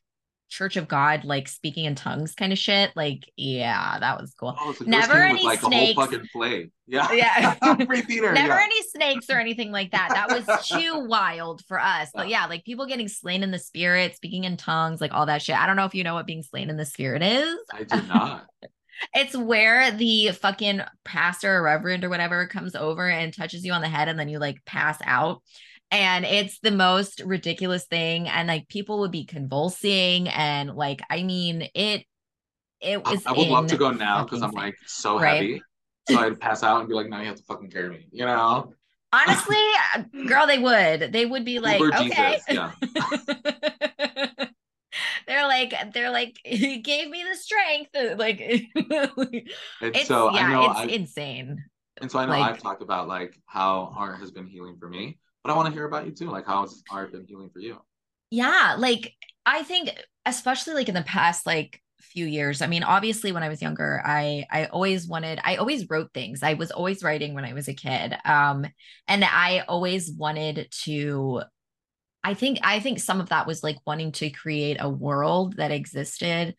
[0.49, 2.93] Church of God, like speaking in tongues kind of shit.
[2.95, 4.55] Like, yeah, that was cool.
[4.59, 5.97] Oh, so Never any like snakes.
[5.97, 6.71] fucking play.
[6.87, 7.11] Yeah.
[7.13, 7.55] Yeah.
[7.87, 8.63] Free theater, Never yeah.
[8.63, 10.11] any snakes or anything like that.
[10.11, 12.11] That was too wild for us.
[12.15, 15.43] But yeah, like people getting slain in the spirit, speaking in tongues, like all that
[15.43, 15.57] shit.
[15.57, 17.57] I don't know if you know what being slain in the spirit is.
[17.73, 18.47] I do not.
[19.15, 23.83] It's where the fucking pastor or reverend or whatever comes over and touches you on
[23.83, 25.43] the head and then you like pass out
[25.91, 31.23] and it's the most ridiculous thing and like people would be convulsing and like i
[31.23, 32.05] mean it
[32.81, 35.35] it was i, would love to go now because i'm like so right?
[35.35, 35.63] heavy
[36.09, 38.25] so i'd pass out and be like now you have to fucking carry me you
[38.25, 38.73] know?
[39.13, 39.57] Honestly
[39.95, 41.13] uh, girl they would.
[41.13, 42.41] They would be like Uber okay.
[42.45, 42.73] Jesus, yeah.
[45.27, 48.39] they're like they're like he gave me the strength like
[49.81, 51.65] it's so yeah it's I, insane.
[52.01, 54.89] and so i know like, i've talked about like how art has been healing for
[54.89, 56.31] me but I want to hear about you too.
[56.31, 57.81] Like, how's art been healing for you?
[58.31, 59.91] Yeah, like I think,
[60.25, 64.01] especially like in the past, like few years i mean obviously when i was younger
[64.05, 67.69] i i always wanted i always wrote things i was always writing when i was
[67.69, 68.65] a kid um
[69.09, 71.43] and i always wanted to
[72.23, 75.73] i think i think some of that was like wanting to create a world that
[75.73, 76.55] existed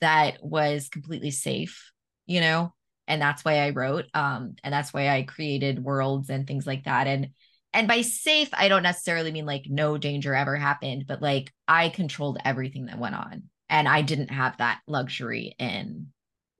[0.00, 1.92] that was completely safe,
[2.26, 2.72] you know,
[3.06, 4.06] and that's why I wrote.
[4.14, 7.06] Um, and that's why I created worlds and things like that.
[7.06, 7.28] And
[7.72, 11.88] and by safe, I don't necessarily mean like no danger ever happened, but like I
[11.88, 13.44] controlled everything that went on.
[13.68, 16.08] And I didn't have that luxury in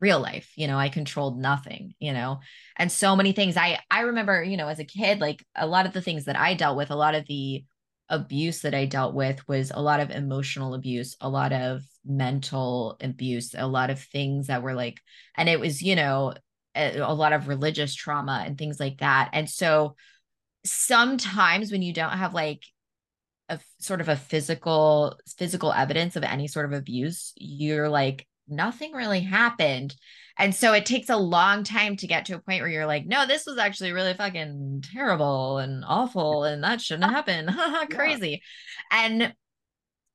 [0.01, 0.53] real life.
[0.57, 2.41] You know, I controlled nothing, you know,
[2.77, 3.57] and so many things.
[3.57, 6.39] I I remember, you know, as a kid, like a lot of the things that
[6.39, 7.65] I dealt with, a lot of the
[8.09, 12.97] abuse that I dealt with was a lot of emotional abuse, a lot of mental
[13.01, 15.01] abuse, a lot of things that were like,
[15.37, 16.35] and it was, you know,
[16.75, 19.31] a, a lot of religious trauma and things like that.
[19.33, 19.97] And so
[20.65, 22.65] sometimes when you don't have like
[23.49, 28.93] a sort of a physical physical evidence of any sort of abuse, you're like nothing
[28.93, 29.95] really happened.
[30.39, 33.07] And so it takes a long time to get to a point where you're like,
[33.07, 37.49] no, this was actually really fucking terrible and awful and that shouldn't happen.
[37.91, 38.43] Crazy.
[38.91, 39.05] Yeah.
[39.05, 39.35] And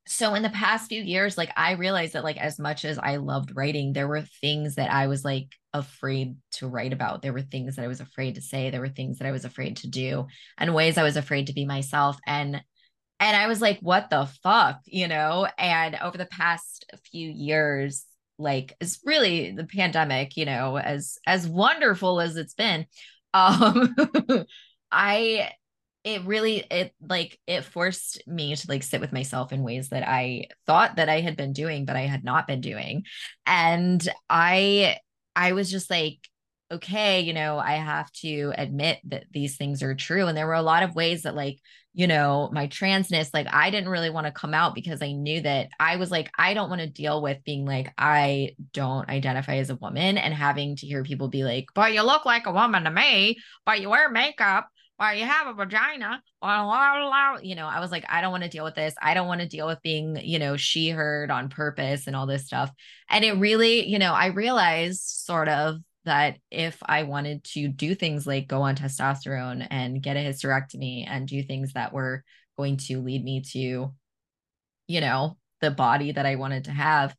[0.07, 3.17] so in the past few years, like I realized that like as much as I
[3.17, 7.21] loved writing, there were things that I was like afraid to write about.
[7.21, 8.69] There were things that I was afraid to say.
[8.69, 10.27] There were things that I was afraid to do
[10.57, 12.17] and ways I was afraid to be myself.
[12.25, 12.61] And
[13.19, 15.47] and I was like, what the fuck, you know?
[15.57, 18.05] And over the past few years,
[18.37, 22.85] like it's really the pandemic you know as as wonderful as it's been
[23.33, 23.93] um
[24.91, 25.49] i
[26.05, 30.07] it really it like it forced me to like sit with myself in ways that
[30.07, 33.03] i thought that i had been doing but i had not been doing.
[33.45, 34.97] And i
[35.35, 36.19] i was just like
[36.71, 40.27] okay you know i have to admit that these things are true.
[40.27, 41.59] And there were a lot of ways that like
[41.97, 45.39] you know, my transness, like I didn't really want to come out because I knew
[45.41, 49.55] that I was like, I don't want to deal with being like, I don't identify
[49.55, 52.51] as a woman and having to hear people be like, but you look like a
[52.51, 56.21] woman to me, but you wear makeup, but you have a vagina.
[56.41, 58.93] You know, I was like, I don't want to deal with this.
[59.01, 62.25] I don't want to deal with being, you know, she heard on purpose and all
[62.25, 62.71] this stuff.
[63.09, 67.95] And it really, you know, I realized sort of that if I wanted to do
[67.95, 72.23] things like go on testosterone and get a hysterectomy and do things that were
[72.57, 73.93] going to lead me to,
[74.87, 77.15] you know, the body that I wanted to have,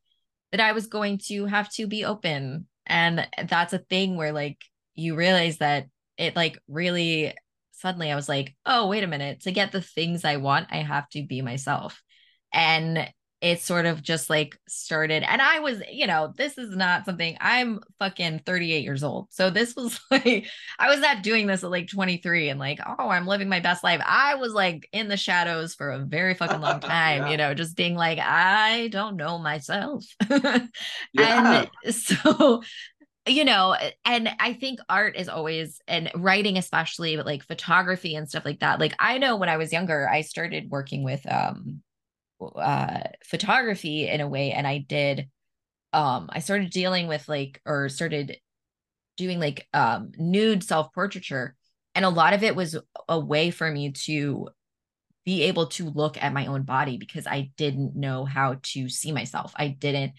[0.52, 2.68] that I was going to have to be open.
[2.86, 4.58] And that's a thing where like
[4.94, 7.34] you realize that it like really
[7.76, 10.78] suddenly I was like, oh, wait a minute, to get the things I want, I
[10.78, 12.02] have to be myself.
[12.52, 13.08] And
[13.42, 17.36] it sort of just like started and i was you know this is not something
[17.40, 20.46] i'm fucking 38 years old so this was like
[20.78, 23.84] i was not doing this at like 23 and like oh i'm living my best
[23.84, 27.30] life i was like in the shadows for a very fucking long time yeah.
[27.30, 31.66] you know just being like i don't know myself yeah.
[31.84, 32.62] and so
[33.26, 38.28] you know and i think art is always and writing especially but like photography and
[38.28, 38.78] stuff like that.
[38.78, 41.82] Like i know when i was younger i started working with um
[42.40, 45.28] uh photography in a way and i did
[45.92, 48.36] um i started dealing with like or started
[49.16, 51.56] doing like um nude self-portraiture
[51.94, 52.76] and a lot of it was
[53.08, 54.48] a way for me to
[55.24, 59.10] be able to look at my own body because i didn't know how to see
[59.10, 59.52] myself.
[59.56, 60.12] I didn't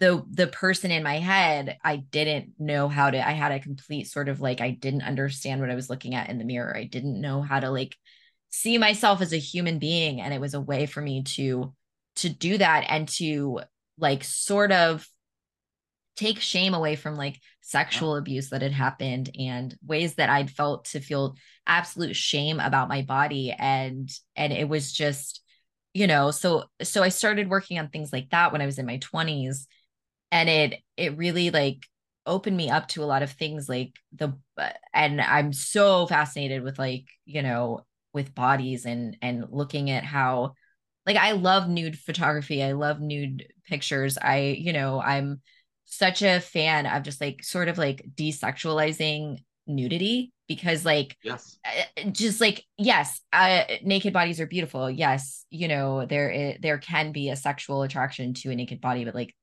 [0.00, 4.08] the the person in my head i didn't know how to i had a complete
[4.08, 6.76] sort of like i didn't understand what i was looking at in the mirror.
[6.76, 7.96] I didn't know how to like
[8.50, 11.74] see myself as a human being and it was a way for me to
[12.16, 13.60] to do that and to
[13.98, 15.06] like sort of
[16.16, 20.84] take shame away from like sexual abuse that had happened and ways that I'd felt
[20.86, 21.34] to feel
[21.66, 23.52] absolute shame about my body.
[23.56, 25.42] And and it was just
[25.92, 28.86] you know so so I started working on things like that when I was in
[28.86, 29.66] my 20s
[30.34, 31.86] and it it really like
[32.26, 34.36] opened me up to a lot of things like the
[34.92, 40.54] and I'm so fascinated with like you know with bodies and and looking at how
[41.06, 42.62] like I love nude photography.
[42.62, 44.16] I love nude pictures.
[44.20, 45.42] I, you know, I'm
[45.84, 52.10] such a fan of just like sort of like desexualizing nudity because like yes uh,
[52.10, 57.30] just like yes uh, naked bodies are beautiful yes you know there there can be
[57.30, 59.34] a sexual attraction to a naked body but like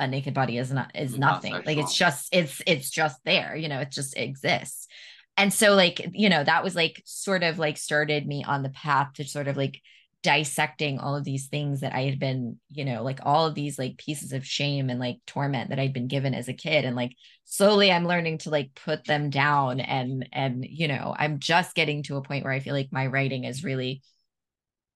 [0.00, 1.52] a naked body is not is nothing.
[1.52, 4.88] Like it's just it's it's just there you know it just exists.
[5.36, 8.70] And so like you know that was like sort of like started me on the
[8.70, 9.80] path to sort of like
[10.22, 13.78] dissecting all of these things that I had been, you know, like all of these
[13.78, 16.84] like pieces of shame and like torment that I'd been given as a kid.
[16.84, 17.12] And like
[17.44, 22.02] slowly I'm learning to like put them down and and you know, I'm just getting
[22.04, 24.02] to a point where I feel like my writing is really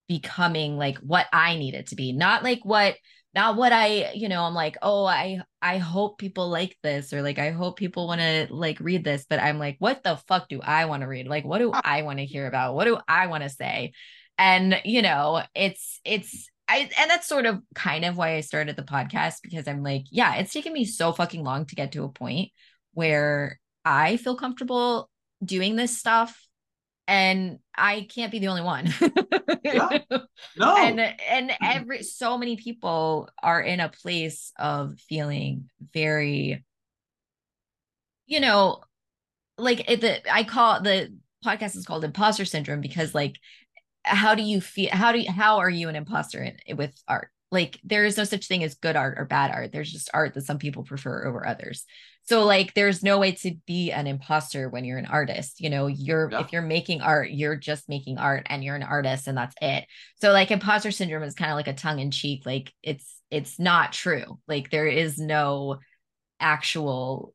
[0.08, 2.96] becoming like what I need it to be, not like what
[3.34, 7.22] not what I, you know, I'm like, oh, I I hope people like this or
[7.22, 10.48] like I hope people want to like read this, but I'm like, what the fuck
[10.48, 11.26] do I want to read?
[11.26, 11.80] Like, what do ah.
[11.84, 12.74] I want to hear about?
[12.74, 13.92] What do I want to say?
[14.38, 18.76] And you know, it's it's I and that's sort of kind of why I started
[18.76, 22.04] the podcast because I'm like, yeah, it's taken me so fucking long to get to
[22.04, 22.50] a point
[22.92, 25.10] where I feel comfortable
[25.44, 26.43] doing this stuff
[27.06, 28.92] and I can't be the only one.
[29.64, 29.98] yeah.
[30.56, 30.76] No.
[30.76, 36.64] And and every so many people are in a place of feeling very
[38.26, 38.80] you know
[39.58, 41.12] like it, the I call the
[41.44, 43.36] podcast is called imposter syndrome because like
[44.04, 47.30] how do you feel how do you, how are you an imposter in, with art
[47.50, 50.34] like there is no such thing as good art or bad art there's just art
[50.34, 51.84] that some people prefer over others
[52.26, 55.86] so like there's no way to be an imposter when you're an artist you know
[55.86, 56.40] you're yeah.
[56.40, 59.86] if you're making art you're just making art and you're an artist and that's it.
[60.20, 63.58] So like imposter syndrome is kind of like a tongue in cheek like it's it's
[63.58, 64.38] not true.
[64.46, 65.80] Like there is no
[66.40, 67.34] actual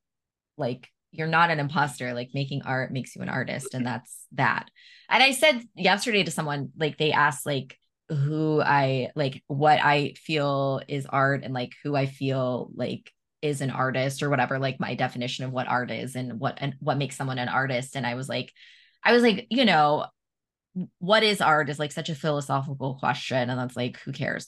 [0.58, 2.14] like you're not an imposter.
[2.14, 4.70] Like making art makes you an artist and that's that.
[5.10, 7.78] And i said yesterday to someone like they asked like
[8.10, 13.12] who i like what i feel is art and like who i feel like
[13.42, 16.76] is an artist or whatever like my definition of what art is and what and
[16.80, 18.52] what makes someone an artist and i was like
[19.04, 20.06] i was like you know
[21.00, 24.48] what is art is like such a philosophical question and that's like who cares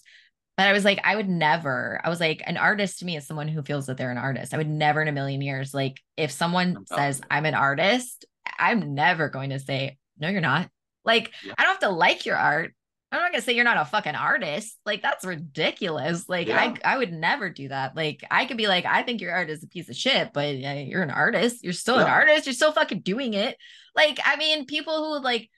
[0.58, 3.26] but I was like, I would never, I was like, an artist to me is
[3.26, 4.54] someone who feels that they're an artist.
[4.54, 8.26] I would never in a million years, like, if someone oh, says I'm an artist,
[8.60, 10.70] I'm never going to say, no, you're not.
[11.04, 11.54] Like, yeah.
[11.58, 12.76] I don't have to like your art.
[13.12, 14.78] I'm not gonna say you're not a fucking artist.
[14.86, 16.30] Like that's ridiculous.
[16.30, 16.74] Like yeah.
[16.84, 17.96] I I would never do that.
[17.96, 20.56] Like I could be like, I think your art is a piece of shit, but
[20.56, 21.64] uh, you're an artist.
[21.64, 22.04] You're still yeah.
[22.04, 22.46] an artist.
[22.46, 23.58] You're still fucking doing it.
[23.96, 25.50] Like I mean, people who like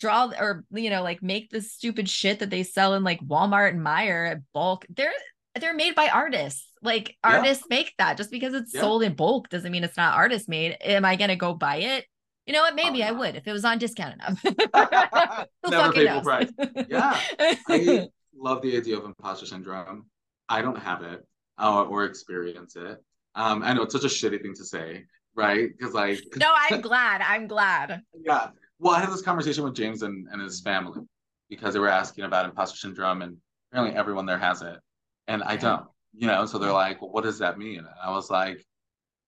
[0.00, 3.70] draw or you know like make the stupid shit that they sell in like Walmart
[3.70, 4.86] and Meijer at bulk.
[4.88, 5.12] They're
[5.60, 6.66] they're made by artists.
[6.82, 7.36] Like yeah.
[7.36, 8.16] artists make that.
[8.16, 8.80] Just because it's yeah.
[8.80, 10.78] sold in bulk doesn't mean it's not artist made.
[10.80, 12.06] Am I gonna go buy it?
[12.46, 12.76] You know what?
[12.76, 14.42] Maybe oh, I would if it was on discount enough.
[15.68, 16.50] Never pay full price.
[16.88, 17.18] Yeah,
[17.68, 20.06] I love the idea of imposter syndrome.
[20.48, 21.26] I don't have it
[21.58, 23.02] uh, or experience it.
[23.34, 25.68] Um, I know it's such a shitty thing to say, right?
[25.76, 27.20] Because like, no, I'm glad.
[27.20, 28.00] I'm glad.
[28.24, 31.02] Yeah, well, I had this conversation with James and, and his family
[31.50, 33.36] because they were asking about imposter syndrome, and
[33.70, 34.78] apparently everyone there has it,
[35.26, 35.84] and I don't.
[36.18, 38.64] You know, so they're like, well, "What does that mean?" And I was like,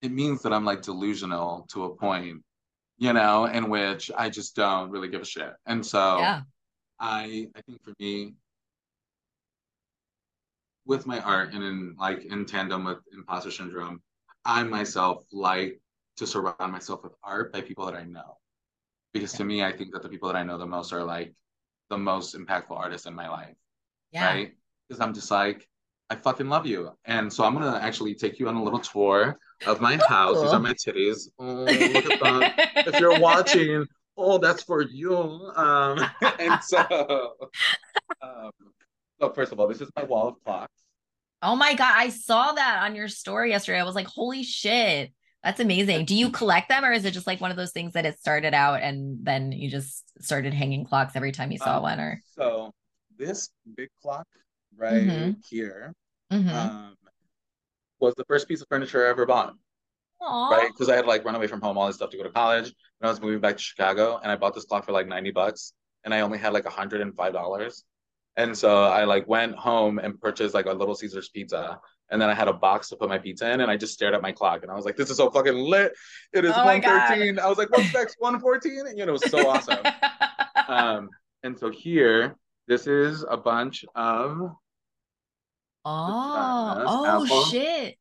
[0.00, 2.42] "It means that I'm like delusional to a point,
[2.98, 6.42] you know, in which I just don't really give a shit." And so, yeah.
[7.00, 8.34] I I think for me,
[10.86, 14.02] with my art and in like in tandem with imposter syndrome,
[14.44, 15.80] I myself like
[16.16, 18.38] to surround myself with art by people that I know
[19.12, 21.34] because to me, I think that the people that I know the most are like
[21.90, 23.54] the most impactful artists in my life.
[24.12, 24.26] Yeah.
[24.26, 24.54] Right.
[24.88, 25.68] Because I'm just like,
[26.10, 26.90] I fucking love you.
[27.04, 30.34] And so I'm gonna actually take you on a little tour of my house.
[30.34, 30.42] Cool.
[30.44, 31.28] These are my titties.
[31.38, 32.94] Oh, look at them.
[32.94, 33.86] if you're watching,
[34.16, 35.14] oh, that's for you.
[35.54, 36.00] Um,
[36.38, 37.34] and so
[38.22, 38.50] um,
[39.20, 40.72] so first of all, this is my wall of clocks.
[41.42, 43.80] Oh my god, I saw that on your story yesterday.
[43.80, 45.12] I was like, holy shit.
[45.44, 46.04] That's amazing.
[46.04, 48.18] Do you collect them or is it just like one of those things that it
[48.18, 52.00] started out and then you just started hanging clocks every time you saw um, one
[52.00, 52.72] or so
[53.16, 54.26] this big clock
[54.78, 55.32] right mm-hmm.
[55.48, 55.94] here
[56.32, 56.48] mm-hmm.
[56.48, 56.96] um,
[58.00, 59.54] was the first piece of furniture I ever bought.
[60.22, 60.50] Aww.
[60.50, 60.68] Right?
[60.68, 62.66] Because I had like run away from home, all this stuff to go to college.
[62.66, 62.74] And
[63.04, 65.72] I was moving back to Chicago and I bought this clock for like 90 bucks
[66.04, 67.82] and I only had like $105.
[68.36, 72.30] And so I like went home and purchased like a Little Caesars pizza and then
[72.30, 74.32] I had a box to put my pizza in, and I just stared at my
[74.32, 75.92] clock, and I was like, "This is so fucking lit!
[76.32, 78.16] It is oh 113." I was like, "What's next?
[78.18, 79.78] 114?" And you know, it was so awesome.
[80.68, 81.10] um,
[81.42, 84.52] and so here, this is a bunch of.
[85.90, 87.96] Oh, oh shit!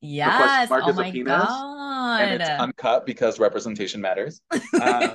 [0.00, 0.68] Yes.
[0.70, 2.20] oh my penis, god!
[2.22, 4.40] And it's uncut because representation matters.
[4.80, 5.12] Um,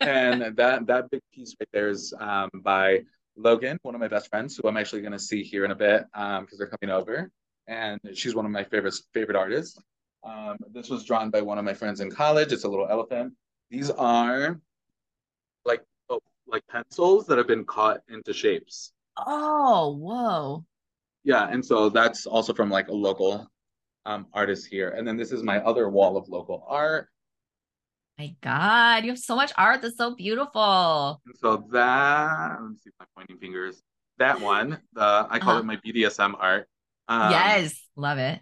[0.00, 3.00] and that that big piece right there is um, by
[3.36, 5.74] Logan, one of my best friends, who I'm actually going to see here in a
[5.74, 7.30] bit because um, they're coming over
[7.68, 9.78] and she's one of my favorite favorite artists.
[10.24, 12.52] Um, this was drawn by one of my friends in college.
[12.52, 13.34] It's a little elephant.
[13.70, 14.58] These are
[15.64, 18.92] like oh, like pencils that have been cut into shapes.
[19.16, 20.64] Oh, whoa.
[21.28, 23.46] Yeah, and so that's also from like a local
[24.06, 24.88] um, artist here.
[24.96, 27.08] And then this is my other wall of local art.
[28.18, 31.20] My God, you have so much art that's so beautiful.
[31.26, 33.82] And so that let me see my pointing fingers.
[34.16, 35.58] That one, the I call uh-huh.
[35.58, 36.66] it my BDSM art.
[37.08, 38.40] Um, yes, love it.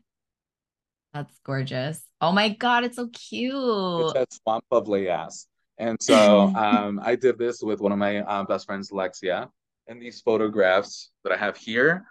[1.13, 2.01] That's gorgeous.
[2.21, 3.53] Oh my god, it's so cute.
[3.53, 5.49] It's a swamp lovely ass.
[5.79, 9.49] And so um, I did this with one of my uh, best friends, Lexia.
[9.89, 12.07] And these photographs that I have here.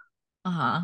[0.46, 0.80] Uh huh.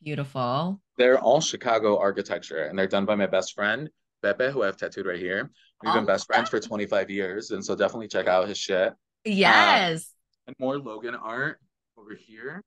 [0.00, 0.80] Beautiful.
[0.98, 3.90] They're all Chicago architecture, and they're done by my best friend,
[4.22, 5.50] Pepe, who I have tattooed right here.
[5.82, 8.92] We've oh, been best friends for 25 years, and so definitely check out his shit.
[9.24, 10.12] Yes.
[10.46, 11.58] Um, and more Logan art.
[11.98, 12.62] over here.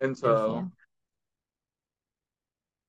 [0.00, 0.66] And so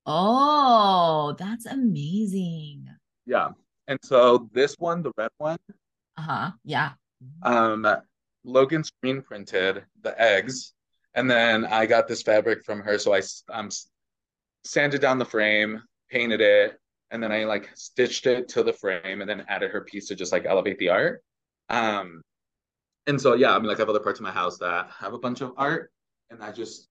[0.05, 2.87] Oh, that's amazing.
[3.25, 3.49] Yeah.
[3.89, 5.59] And so this one, the red one,
[6.15, 6.51] uh-huh.
[6.63, 6.91] Yeah.
[7.41, 7.85] Um,
[8.45, 10.73] Logan screen printed the eggs,
[11.15, 12.97] and then I got this fabric from her.
[12.97, 13.69] So I um
[14.63, 16.79] sanded down the frame, painted it,
[17.11, 20.15] and then I like stitched it to the frame, and then added her piece to
[20.15, 21.23] just like elevate the art.
[21.69, 22.21] Um,
[23.07, 25.13] and so yeah, I mean, like I have other parts of my house that have
[25.13, 25.91] a bunch of art,
[26.29, 26.87] and I just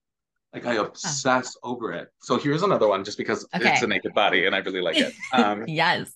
[0.53, 1.71] like I obsess oh.
[1.71, 2.09] over it.
[2.21, 3.73] So here's another one, just because okay.
[3.73, 5.13] it's a naked body and I really like it.
[5.33, 6.11] Um, yes.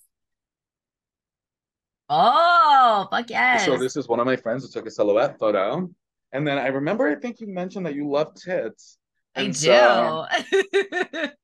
[2.10, 3.66] Oh, fuck yes.
[3.66, 5.90] So this is one of my friends who took a silhouette photo.
[6.32, 8.98] And then I remember, I think you mentioned that you love tits.
[9.36, 11.30] I do.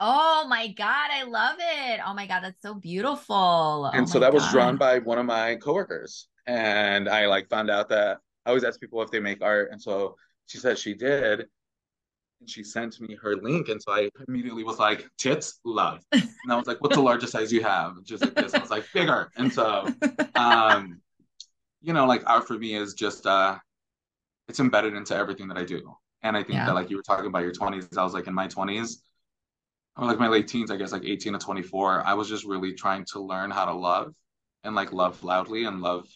[0.00, 2.00] Oh my God, I love it.
[2.04, 3.86] Oh my God, that's so beautiful.
[3.94, 4.34] And oh so that God.
[4.34, 6.28] was drawn by one of my coworkers.
[6.46, 9.70] And I like found out that I always ask people if they make art.
[9.70, 11.46] And so she said she did
[12.40, 13.68] and she sent me her link.
[13.68, 16.04] And so I immediately was like, tits, love.
[16.12, 17.94] And I was like, what's the largest size you have?
[18.04, 18.52] Just like this.
[18.52, 19.30] I was like, bigger.
[19.36, 19.88] And so,
[20.34, 21.00] um,
[21.80, 23.56] you know, like art for me is just, uh,
[24.48, 25.94] it's embedded into everything that I do.
[26.22, 26.66] And I think yeah.
[26.66, 28.96] that like you were talking about your 20s, I was like in my 20s,
[29.96, 32.72] or like my late teens, I guess like 18 to 24, I was just really
[32.72, 34.14] trying to learn how to love
[34.64, 36.06] and like love loudly and love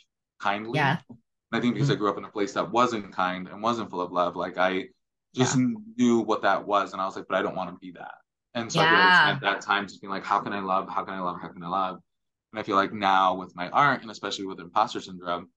[0.40, 0.78] kindly.
[0.78, 0.98] Yeah.
[1.08, 1.18] And
[1.52, 1.96] I think because mm-hmm.
[1.96, 4.58] I grew up in a place that wasn't kind and wasn't full of love, like
[4.58, 4.86] I
[5.34, 5.66] just yeah.
[5.96, 6.92] knew what that was.
[6.92, 8.14] And I was like, but I don't want to be that.
[8.54, 8.88] And so yeah.
[8.88, 10.88] I really spent that time just being like, how can I love?
[10.88, 11.36] How can I love?
[11.40, 11.98] How can I love?
[12.52, 15.50] And I feel like now with my art and especially with imposter syndrome,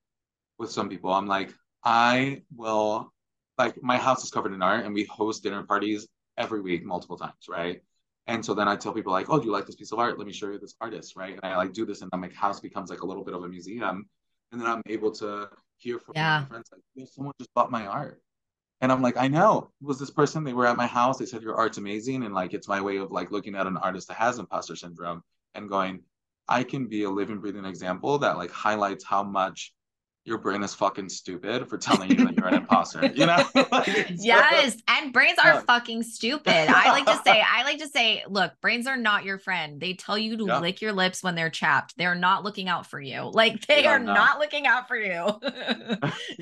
[0.58, 1.52] with some people, I'm like,
[1.84, 3.12] I will
[3.58, 7.16] like my house is covered in art and we host dinner parties every week, multiple
[7.16, 7.82] times, right?
[8.26, 10.18] And so then I tell people like, oh, do you like this piece of art?
[10.18, 11.32] Let me show you this artist, right?
[11.32, 13.42] And I like do this and then my house becomes like a little bit of
[13.42, 14.08] a museum.
[14.52, 16.40] And then I'm able to hear from yeah.
[16.40, 18.22] my friends like, someone just bought my art.
[18.82, 19.70] And I'm like, I know.
[19.80, 20.42] It was this person?
[20.42, 21.16] They were at my house.
[21.16, 23.76] They said your art's amazing, and like it's my way of like looking at an
[23.76, 25.22] artist that has imposter syndrome
[25.54, 26.02] and going,
[26.48, 29.72] I can be a living, breathing example that like highlights how much
[30.24, 33.06] your brain is fucking stupid for telling you that you're an imposter.
[33.06, 33.44] You know?
[34.10, 36.68] yes, and brains are um, fucking stupid.
[36.68, 39.80] I like to say, I like to say, look, brains are not your friend.
[39.80, 40.60] They tell you to yeah.
[40.60, 41.96] lick your lips when they're chapped.
[41.96, 43.30] They're not looking out for you.
[43.32, 44.14] Like they, they are, are not.
[44.14, 45.40] not looking out for you.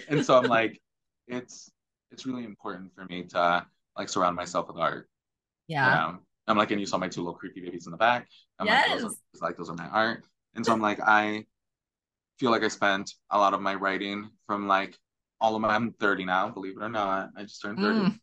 [0.09, 0.81] and so I'm like,
[1.27, 1.71] it's
[2.11, 3.67] it's really important for me to
[3.97, 5.09] like surround myself with art.
[5.69, 5.87] Yeah.
[5.87, 6.19] You know?
[6.49, 8.27] I'm like, and you saw my two little creepy babies in the back.
[8.59, 8.91] I'm yes.
[8.91, 10.25] like, those are, like those are my art.
[10.55, 11.45] And so I'm like, I
[12.41, 14.99] feel like I spent a lot of my writing from like
[15.41, 15.69] all of my.
[15.69, 17.31] I'm 30 now, believe it or not.
[17.37, 17.99] I just turned 30.
[17.99, 18.19] Mm.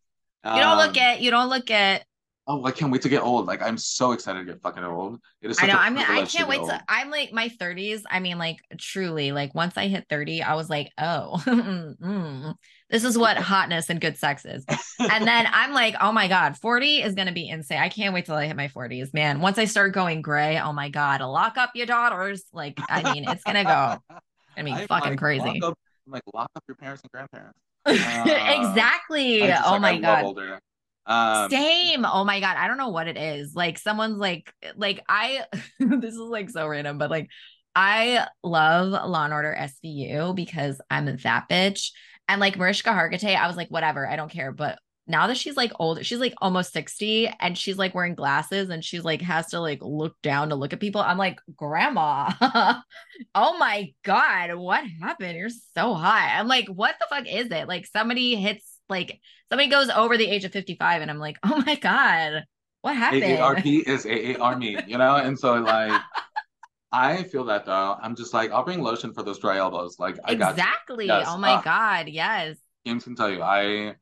[0.55, 1.21] You don't look it.
[1.21, 2.03] You don't look it
[2.47, 3.45] oh, I can't wait to get old.
[3.45, 5.19] Like I'm so excited to get fucking old.
[5.41, 5.57] It is.
[5.61, 5.75] I know.
[5.77, 5.97] I'm.
[5.97, 6.69] I can't wait old.
[6.69, 6.81] to.
[6.87, 8.03] I'm like my 30s.
[8.09, 12.55] I mean, like truly, like once I hit 30, I was like, oh, mm,
[12.89, 14.65] this is what hotness and good sex is.
[14.99, 17.79] and then I'm like, oh my god, 40 is gonna be insane.
[17.79, 19.41] I can't wait till I hit my 40s, man.
[19.41, 22.43] Once I start going gray, oh my god, lock up your daughters.
[22.53, 23.97] Like, I mean, it's gonna go.
[24.09, 25.61] It's gonna I'm fucking like, crazy.
[25.61, 25.77] Up,
[26.07, 27.59] like lock up your parents and grandparents.
[27.85, 29.43] Uh, exactly.
[29.43, 30.59] oh like, my I god.
[31.07, 32.05] Um, Same.
[32.05, 33.55] Oh my god, I don't know what it is.
[33.55, 35.45] Like someone's like, like I.
[35.79, 37.29] this is like so random, but like
[37.75, 41.91] I love Law and Order SVU because I'm that bitch.
[42.27, 44.51] And like Mariska Hargitay, I was like, whatever, I don't care.
[44.51, 48.69] But now that she's like old, she's like almost 60 and she's like wearing glasses
[48.69, 51.01] and she's like has to like look down to look at people.
[51.01, 52.31] I'm like, Grandma,
[53.35, 55.37] oh my God, what happened?
[55.37, 56.31] You're so hot.
[56.33, 57.67] I'm like, what the fuck is it?
[57.67, 59.19] Like somebody hits like
[59.49, 62.43] somebody goes over the age of 55 and I'm like, oh my God,
[62.81, 63.23] what happened?
[63.23, 65.15] AARP is AAR me, you know?
[65.15, 66.01] And so like
[66.91, 67.97] I feel that though.
[68.01, 69.97] I'm just like, I'll bring lotion for those dry elbows.
[69.99, 71.07] Like I got exactly.
[71.07, 71.27] Yes.
[71.29, 72.07] Oh my uh, God.
[72.07, 72.57] Yes.
[72.85, 73.95] James can tell you, I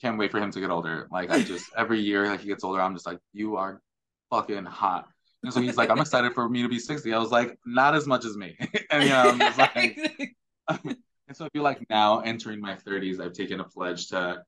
[0.00, 1.06] can't wait for him to get older.
[1.10, 3.82] Like I just every year like he gets older, I'm just like, you are
[4.30, 5.06] fucking hot.
[5.42, 7.12] And so he's like, I'm excited for me to be 60.
[7.12, 8.56] I was like, not as much as me.
[8.90, 9.98] and you know, I'm just like
[11.26, 14.42] And so I feel like now entering my 30s, I've taken a pledge to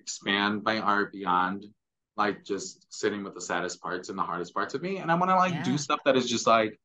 [0.00, 1.66] expand my art beyond
[2.16, 4.98] like just sitting with the saddest parts and the hardest parts of me.
[4.98, 5.62] And I want to like yeah.
[5.62, 6.78] do stuff that is just like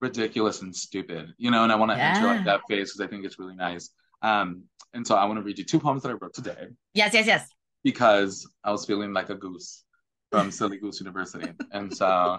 [0.00, 2.14] ridiculous and stupid, you know, and I want to yeah.
[2.16, 3.90] enter like that phase because I think it's really nice.
[4.20, 6.66] Um, and so I want to read you two poems that I wrote today.
[6.94, 7.48] Yes, yes, yes.
[7.84, 9.84] Because I was feeling like a goose
[10.30, 11.52] from Silly Goose University.
[11.72, 12.38] and so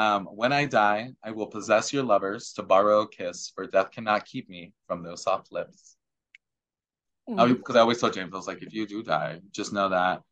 [0.00, 3.90] um, when I die, I will possess your lovers to borrow a kiss, for death
[3.90, 5.96] cannot keep me from those soft lips.
[7.26, 7.72] Because mm-hmm.
[7.72, 10.22] I, I always told James, I was like, if you do die, just know that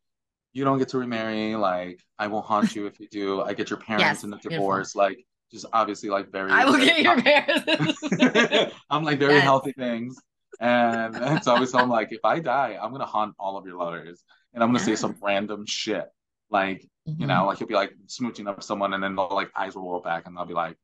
[0.53, 1.55] you don't get to remarry.
[1.55, 3.41] Like, I will haunt you if you do.
[3.43, 4.93] I get your parents yes, in a divorce.
[4.93, 5.15] Beautiful.
[5.15, 6.51] Like, just obviously, like, very.
[6.51, 8.01] I will get your parents.
[8.89, 9.43] I'm like, very yes.
[9.43, 10.17] healthy things.
[10.59, 13.55] And, and so I always tell him like, if I die, I'm gonna haunt all
[13.55, 14.23] of your lovers,
[14.55, 16.05] and I'm gonna say some random shit,
[16.49, 17.21] like mm-hmm.
[17.21, 19.89] you know, like he'll be like smooching up someone, and then they'll like eyes will
[19.89, 20.77] roll back, and they'll be like,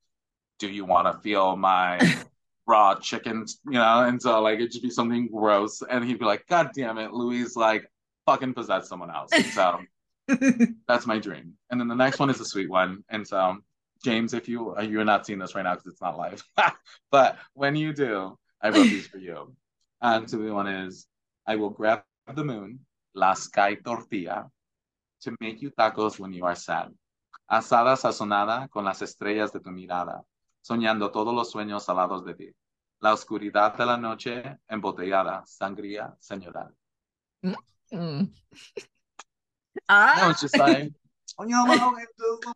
[0.60, 2.00] "Do you want to feel my
[2.68, 6.26] raw chicken?" You know, and so like it'd just be something gross, and he'd be
[6.26, 7.90] like, "God damn it, Luis, like
[8.26, 9.80] fucking possess someone else." And so
[10.88, 11.54] that's my dream.
[11.70, 13.58] And then the next one is a sweet one, and so
[14.04, 16.44] James, if you you're not seeing this right now because it's not live,
[17.12, 19.56] but when you do, I wrote these for you.
[20.02, 21.08] And so the one is,
[21.48, 22.82] I will grab the moon,
[23.16, 24.52] la sky tortilla,
[25.22, 26.94] to make you tacos when you are sad.
[27.50, 30.24] Asada sazonada con las estrellas de tu mirada,
[30.62, 32.56] soñando todos los sueños salados de ti.
[33.02, 36.74] La oscuridad de la noche embotellada, sangría señoral.
[37.92, 38.32] Mm.
[39.90, 40.24] ah.
[40.24, 40.92] I was just like,
[41.38, 41.94] oh, you know,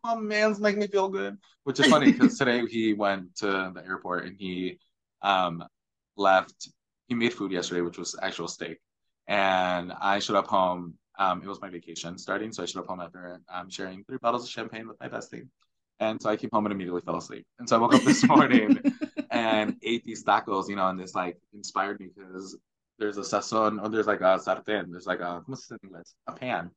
[0.02, 1.38] my man's make me feel good.
[1.64, 4.78] Which is funny because today he went to the airport and he
[5.22, 5.64] um,
[6.16, 6.68] left.
[7.06, 8.78] He made food yesterday, which was actual steak,
[9.26, 10.94] and I showed up home.
[11.20, 14.18] Um, it was my vacation starting, so I showed up home after um, sharing three
[14.20, 15.46] bottles of champagne with my bestie.
[16.00, 17.46] And so I came home and immediately fell asleep.
[17.58, 18.80] And so I woke up this morning
[19.30, 22.56] and ate these tacos, you know, and this like inspired me because
[22.98, 25.44] there's a sazon or there's like a sartén, there's like a,
[26.26, 26.70] a pan.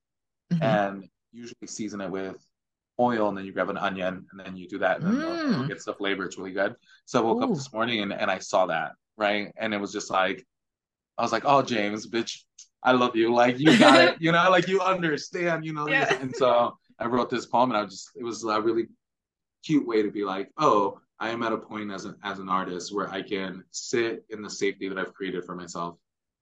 [0.51, 0.61] Mm-hmm.
[0.61, 2.45] And usually season it with
[2.99, 5.67] oil and then you grab an onion and then you do that and then mm.
[5.69, 6.25] get the flavor.
[6.25, 6.75] It's really good.
[7.05, 7.45] So I woke Ooh.
[7.45, 9.51] up this morning and, and I saw that right?
[9.57, 10.45] And it was just like,
[11.17, 12.39] I was like, oh, James, bitch,
[12.83, 13.33] I love you.
[13.33, 15.87] Like, you got it, you know, like you understand, you know.
[15.87, 16.13] Yeah.
[16.21, 18.87] And so I wrote this poem and I just, it was a really
[19.65, 22.49] cute way to be like, oh, I am at a point as an, as an
[22.49, 25.95] artist where I can sit in the safety that I've created for myself.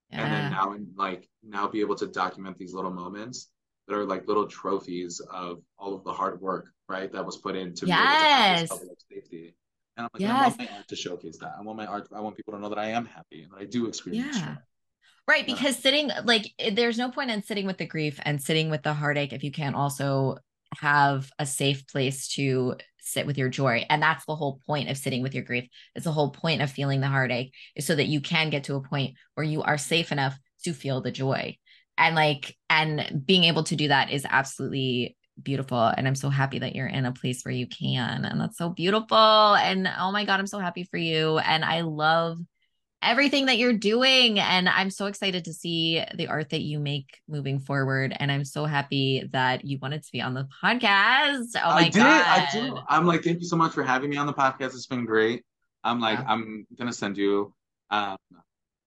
[0.10, 0.24] Yeah.
[0.24, 3.50] And then now, and like, now be able to document these little moments
[3.88, 7.12] that are like little trophies of all of the hard work, right?
[7.12, 8.70] That was put into yes.
[9.12, 9.56] safety.
[9.98, 10.32] And I'm like, yes.
[10.32, 11.54] I want my art to showcase that.
[11.58, 13.60] I want my art, I want people to know that I am happy and that
[13.60, 14.56] I do experience yeah.
[15.28, 15.46] Right.
[15.46, 18.84] Because sitting like eh, there's no point in sitting with the grief and sitting with
[18.84, 20.38] the heartache if you can't also
[20.78, 23.86] have a safe place to sit with your joy.
[23.90, 25.70] And that's the whole point of sitting with your grief.
[25.96, 28.76] It's the whole point of feeling the heartache is so that you can get to
[28.76, 31.58] a point where you are safe enough to feel the joy.
[31.98, 36.60] And like, and being able to do that is absolutely beautiful and i'm so happy
[36.60, 39.18] that you're in a place where you can and that's so beautiful
[39.56, 42.38] and oh my god i'm so happy for you and i love
[43.02, 44.40] everything that you're doing.
[44.40, 48.16] And i'm so excited to see the art that you make moving forward.
[48.20, 51.56] And i'm so happy that you wanted to be on the podcast.
[51.56, 52.78] Oh my I did, god i do.
[52.88, 54.74] I'm like thank you so much for having me on the podcast.
[54.76, 55.44] It's been great.
[55.84, 56.26] I'm like yeah.
[56.28, 57.54] i'm gonna send you
[57.90, 58.18] um,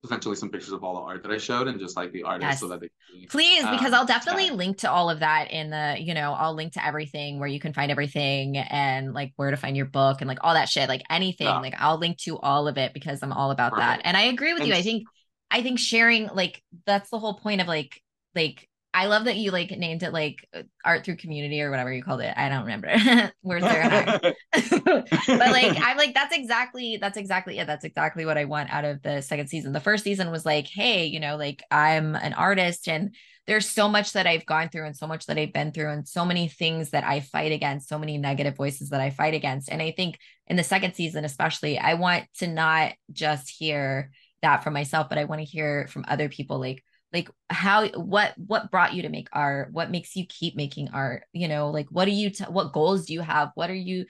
[0.05, 2.53] potentially some pictures of all the art that I showed and just like the artists
[2.53, 2.61] yes.
[2.61, 5.71] so that they can, please because um, I'll definitely link to all of that in
[5.71, 9.51] the you know I'll link to everything where you can find everything and like where
[9.51, 11.59] to find your book and like all that shit like anything yeah.
[11.59, 14.03] like I'll link to all of it because I'm all about Perfect.
[14.03, 14.77] that and I agree with Thanks.
[14.77, 15.05] you I think
[15.51, 17.99] I think sharing like that's the whole point of like
[18.35, 21.93] like I love that you like named it like uh, art through community or whatever
[21.93, 22.33] you called it.
[22.37, 22.95] I don't remember.
[23.43, 24.21] Words are hard.
[24.53, 28.85] but like I'm like that's exactly that's exactly yeah, that's exactly what I want out
[28.85, 29.73] of the second season.
[29.73, 33.17] The first season was like, hey, you know, like I'm an artist and
[33.49, 36.09] there's so much that I've gone through and so much that I've been through and
[36.09, 39.69] so many things that I fight against, so many negative voices that I fight against.
[39.69, 44.63] And I think in the second season especially, I want to not just hear that
[44.63, 46.85] from myself, but I want to hear from other people like
[47.15, 49.73] like how what what brought you to make art?
[49.73, 51.23] What makes you keep making art?
[51.33, 53.53] You know like what do you t- what goals do you have?
[53.55, 54.07] What are you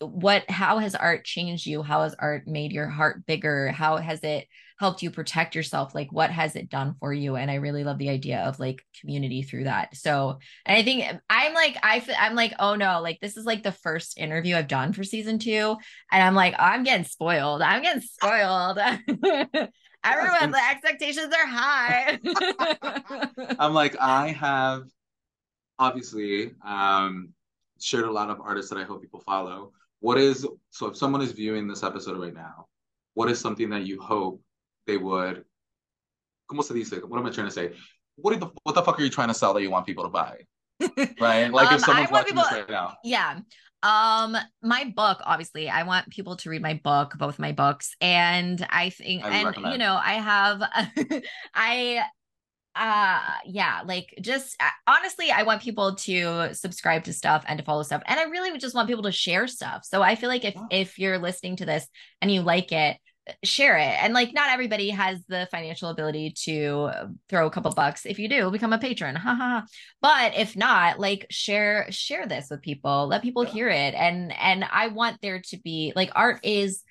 [0.00, 1.82] what how has art changed you?
[1.82, 3.68] How has art made your heart bigger?
[3.68, 4.48] How has it
[4.80, 5.94] helped you protect yourself?
[5.94, 7.36] Like what has it done for you?
[7.36, 9.94] And i really love the idea of like community through that.
[9.94, 13.62] So and i think i'm like i i'm like oh no like this is like
[13.62, 15.76] the first interview i've done for season two
[16.10, 17.62] and i'm like oh, i'm getting spoiled.
[17.62, 18.78] I'm getting spoiled
[20.04, 22.18] Everyone, the expectations are high.
[23.58, 24.84] I'm like, I have
[25.78, 27.30] obviously um,
[27.80, 29.72] shared a lot of artists that I hope people follow.
[30.00, 32.66] What is so if someone is viewing this episode right now,
[33.14, 34.40] what is something that you hope
[34.86, 35.44] they would
[36.50, 37.00] ¿Cómo se dice?
[37.06, 37.72] What am I trying to say?
[38.16, 40.10] What the what the fuck are you trying to sell that you want people to
[40.10, 40.38] buy?
[41.20, 41.52] right?
[41.52, 42.96] Like um, if someone's watching people, this right now.
[43.04, 43.38] Yeah.
[43.82, 48.64] Um, my book, obviously, I want people to read my book, both my books, and
[48.68, 49.72] I think, I and recommend.
[49.72, 50.62] you know, I have,
[51.54, 52.02] I,
[52.76, 57.64] uh, yeah, like just uh, honestly, I want people to subscribe to stuff and to
[57.64, 59.84] follow stuff, and I really just want people to share stuff.
[59.84, 61.86] So I feel like if if you're listening to this
[62.22, 62.96] and you like it,
[63.44, 64.02] share it.
[64.02, 68.06] And like not everybody has the financial ability to uh, throw a couple bucks.
[68.06, 69.16] If you do become a patron.
[69.16, 69.62] Haha
[70.00, 73.06] but if not like share share this with people.
[73.08, 73.94] Let people hear it.
[73.94, 76.82] And and i want there to be like art is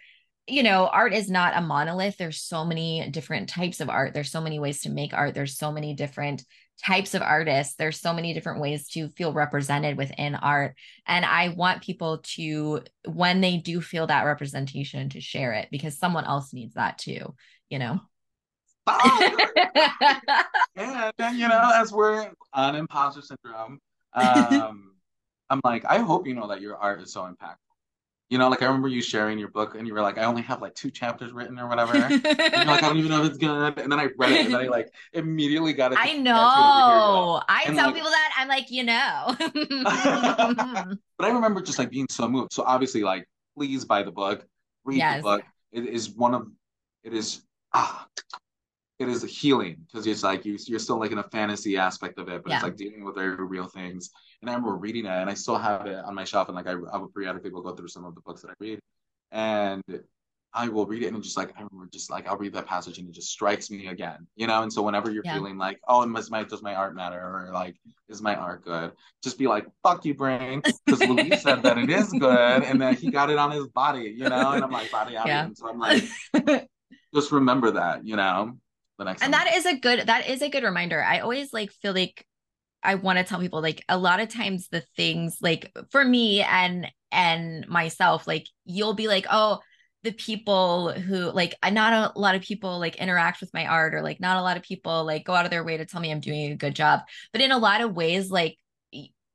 [0.49, 2.17] you know, art is not a monolith.
[2.17, 4.13] There's so many different types of art.
[4.13, 5.35] There's so many ways to make art.
[5.35, 6.43] There's so many different
[6.85, 7.75] types of artists.
[7.75, 10.75] There's so many different ways to feel represented within art.
[11.05, 15.97] And I want people to, when they do feel that representation, to share it because
[15.97, 17.35] someone else needs that too,
[17.69, 17.99] you know?
[20.75, 23.79] and then, you know, as we're on imposter syndrome,
[24.13, 24.93] um,
[25.49, 27.68] I'm like, I hope you know that your art is so impactful.
[28.29, 30.43] You know, like I remember you sharing your book and you were like, I only
[30.43, 31.95] have like two chapters written or whatever.
[31.95, 33.79] and you're like, I don't even know if it's good.
[33.79, 35.97] And then I read it and then I like immediately got it.
[35.99, 37.41] I know.
[37.49, 39.35] I and tell like, people that I'm like, you know.
[41.17, 42.53] but I remember just like being so moved.
[42.53, 43.27] So obviously, like,
[43.57, 44.45] please buy the book,
[44.85, 45.17] read yes.
[45.17, 45.43] the book.
[45.71, 46.47] It is one of,
[47.03, 47.41] it is,
[47.73, 48.05] ah,
[48.99, 52.27] it is healing because it's like you, you're still like in a fantasy aspect of
[52.27, 52.57] it, but yeah.
[52.57, 54.11] it's like dealing with very real things.
[54.41, 56.49] And I remember reading it, and I still have it on my shelf.
[56.49, 58.79] And like I, I would periodically go through some of the books that I read,
[59.31, 59.83] and
[60.53, 62.97] I will read it, and just like I remember, just like I'll read that passage,
[62.97, 64.63] and it just strikes me again, you know.
[64.63, 65.35] And so whenever you're yeah.
[65.35, 67.77] feeling like, oh, does my does my art matter, or like,
[68.09, 68.91] is my art good?
[69.23, 72.99] Just be like, fuck you, brain, because Luis said that it is good, and that
[72.99, 74.51] he got it on his body, you know.
[74.51, 75.47] And I'm like, body out, yeah.
[75.53, 76.03] so I'm like,
[77.15, 78.57] just remember that, you know
[78.99, 81.03] the next and that is a good that is a good reminder.
[81.03, 82.25] I always like feel like
[82.81, 86.41] i want to tell people like a lot of times the things like for me
[86.41, 89.59] and and myself like you'll be like oh
[90.03, 94.01] the people who like not a lot of people like interact with my art or
[94.01, 96.11] like not a lot of people like go out of their way to tell me
[96.11, 97.01] i'm doing a good job.
[97.33, 98.57] But in a lot of ways like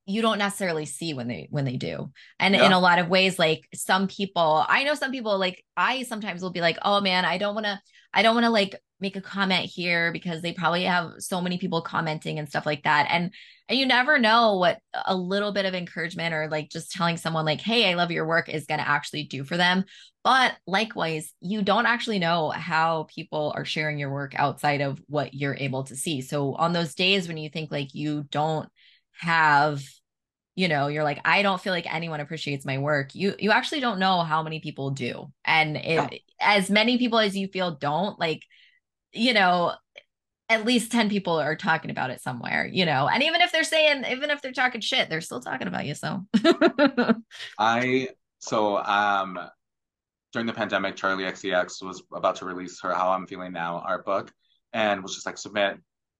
[0.06, 2.10] you don't necessarily see when they when they do.
[2.38, 2.66] And yeah.
[2.66, 6.42] in a lot of ways like some people i know some people like i sometimes
[6.42, 7.80] will be like oh man i don't want to
[8.12, 11.58] i don't want to like make a comment here because they probably have so many
[11.58, 13.06] people commenting and stuff like that.
[13.10, 13.32] And
[13.68, 17.44] and you never know what a little bit of encouragement or like just telling someone
[17.44, 19.84] like hey i love your work is going to actually do for them.
[20.22, 25.34] But likewise you don't actually know how people are sharing your work outside of what
[25.34, 26.22] you're able to see.
[26.22, 28.68] So on those days when you think like you don't
[29.20, 29.82] have
[30.56, 33.80] you know you're like i don't feel like anyone appreciates my work you you actually
[33.80, 35.30] don't know how many people do.
[35.44, 36.18] And it, yeah.
[36.40, 38.42] as many people as you feel don't like
[39.14, 39.74] you know,
[40.48, 43.08] at least 10 people are talking about it somewhere, you know.
[43.08, 45.94] And even if they're saying, even if they're talking shit, they're still talking about you.
[45.94, 46.24] So
[47.58, 48.08] I
[48.38, 49.38] so um
[50.32, 54.04] during the pandemic, Charli XCX was about to release her How I'm Feeling Now art
[54.04, 54.32] book
[54.72, 55.78] and was just like submit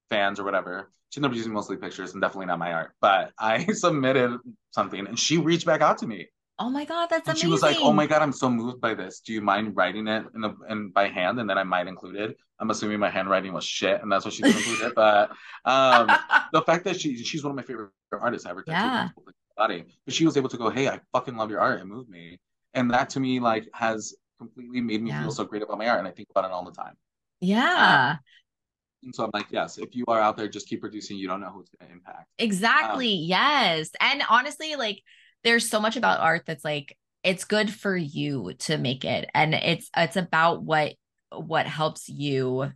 [0.09, 0.91] fans or whatever.
[1.09, 2.93] She ended up using mostly pictures and definitely not my art.
[3.01, 4.39] But I submitted
[4.71, 7.47] something and she reached back out to me Oh my god, that's and amazing.
[7.47, 9.19] She was like, "Oh my god, I'm so moved by this.
[9.19, 12.15] Do you mind writing it in the and by hand, and then I might include
[12.15, 14.95] it." I'm assuming my handwriting was shit, and that's what she's included.
[14.95, 15.31] but
[15.65, 16.09] um,
[16.53, 18.63] the fact that she she's one of my favorite artists ever.
[18.65, 19.09] Yeah.
[19.57, 21.81] Body, but she was able to go, "Hey, I fucking love your art.
[21.81, 22.39] It moved me,"
[22.73, 25.21] and that to me like has completely made me yeah.
[25.21, 26.93] feel so great about my art, and I think about it all the time.
[27.41, 28.11] Yeah.
[28.11, 28.19] Um,
[29.03, 31.17] and so I'm like, yes, if you are out there, just keep producing.
[31.17, 32.27] You don't know who it's going to impact.
[32.39, 33.13] Exactly.
[33.13, 33.91] Um, yes.
[34.01, 35.01] And honestly, like
[35.45, 39.53] there's so much about art that's like it's good for you to make it and
[39.53, 40.93] it's it's about what
[41.31, 42.71] what helps you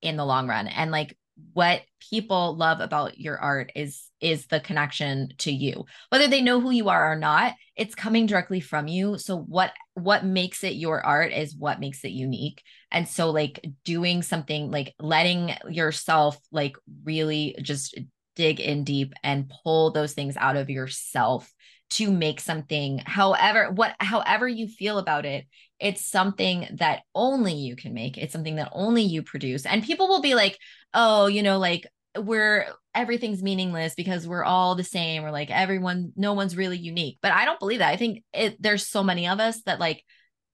[0.00, 1.16] in the long run and like
[1.52, 5.84] what people love about your art is is the connection to you.
[6.10, 9.72] Whether they know who you are or not it's coming directly from you so what
[9.94, 14.70] what makes it your art is what makes it unique and so like doing something
[14.70, 17.98] like letting yourself like really just
[18.36, 21.52] dig in deep and pull those things out of yourself
[21.90, 25.46] to make something however what however you feel about it
[25.80, 28.16] it's something that only you can make.
[28.16, 29.66] It's something that only you produce.
[29.66, 30.58] And people will be like
[30.94, 36.12] oh you know like we're everything's meaningless because we're all the same or like everyone
[36.16, 37.18] no one's really unique.
[37.20, 37.92] But i don't believe that.
[37.92, 40.02] I think it there's so many of us that like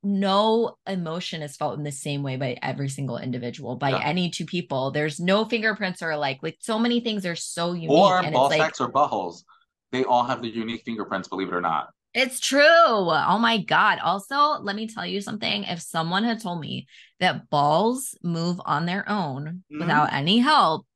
[0.02, 4.00] no emotion is felt in the same way by every single individual by yeah.
[4.02, 4.90] any two people.
[4.90, 6.38] There's no fingerprints are alike.
[6.42, 9.44] Like so many things are so unique or and ball sacks like, or buttholes.
[9.92, 11.90] They all have the unique fingerprints believe it or not.
[12.14, 12.62] It's true.
[12.64, 13.98] Oh my god.
[14.00, 15.64] Also let me tell you something.
[15.64, 16.86] If someone had told me
[17.20, 19.80] that balls move on their own mm-hmm.
[19.80, 20.86] without any help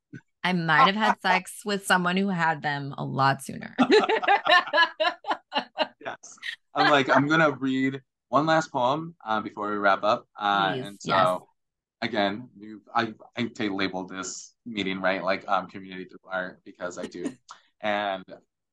[0.45, 3.75] i might have had sex with someone who had them a lot sooner.
[6.01, 6.37] Yes.
[6.75, 8.03] I'm like i'm gonna read
[8.35, 10.27] one last poem uh, before we wrap up.
[10.37, 11.41] Uh, and so, yes.
[12.03, 15.23] again, you, I, I labeled this meeting, right?
[15.23, 17.33] Like um, community through art because I do.
[17.81, 18.25] and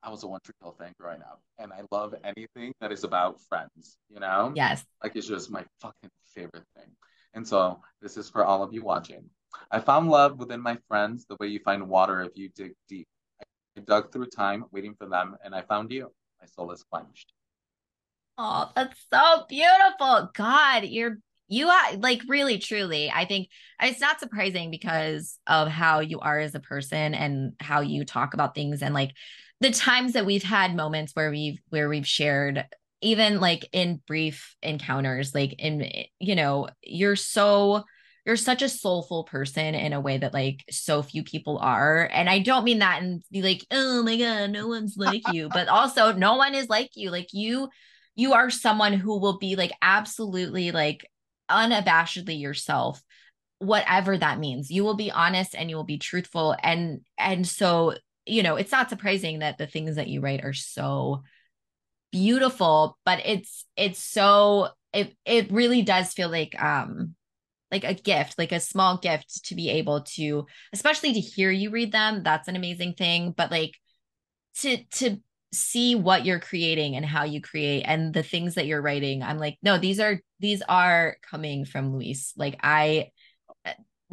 [0.01, 1.41] I was a One Tree Hill fan growing up.
[1.59, 4.51] And I love anything that is about friends, you know?
[4.55, 4.83] Yes.
[5.03, 6.89] Like it's just my fucking favorite thing.
[7.35, 9.29] And so, this is for all of you watching.
[9.69, 13.07] I found love within my friends the way you find water if you dig deep.
[13.77, 16.11] I dug through time, waiting for them, and I found you.
[16.41, 17.31] My soul is quenched.
[18.37, 20.29] Oh, that's so beautiful.
[20.33, 21.17] God, you're
[21.47, 23.11] you are like really truly.
[23.11, 23.49] I think
[23.81, 28.33] it's not surprising because of how you are as a person and how you talk
[28.33, 29.11] about things and like
[29.59, 32.65] the times that we've had moments where we've where we've shared
[33.01, 37.83] even like in brief encounters like in you know you're so
[38.25, 42.29] you're such a soulful person in a way that like so few people are and
[42.29, 45.67] i don't mean that and be like oh my god no one's like you but
[45.67, 47.67] also no one is like you like you
[48.15, 51.09] you are someone who will be like absolutely like
[51.49, 53.01] unabashedly yourself
[53.61, 54.71] whatever that means.
[54.71, 56.55] You will be honest and you will be truthful.
[56.63, 57.93] And and so
[58.25, 61.23] you know it's not surprising that the things that you write are so
[62.11, 67.15] beautiful but it's it's so it it really does feel like um
[67.71, 71.69] like a gift like a small gift to be able to especially to hear you
[71.69, 72.21] read them.
[72.23, 73.31] That's an amazing thing.
[73.35, 73.75] But like
[74.59, 75.17] to to
[75.53, 79.37] see what you're creating and how you create and the things that you're writing i'm
[79.37, 83.09] like no these are these are coming from luis like i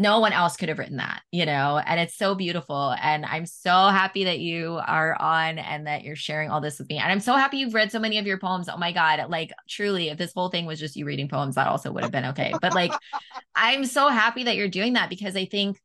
[0.00, 2.94] no one else could have written that, you know, and it's so beautiful.
[3.02, 6.88] And I'm so happy that you are on and that you're sharing all this with
[6.88, 6.98] me.
[6.98, 8.68] And I'm so happy you've read so many of your poems.
[8.68, 9.28] Oh my God.
[9.28, 12.12] Like, truly, if this whole thing was just you reading poems, that also would have
[12.12, 12.54] been okay.
[12.62, 12.92] But like,
[13.56, 15.80] I'm so happy that you're doing that because I think,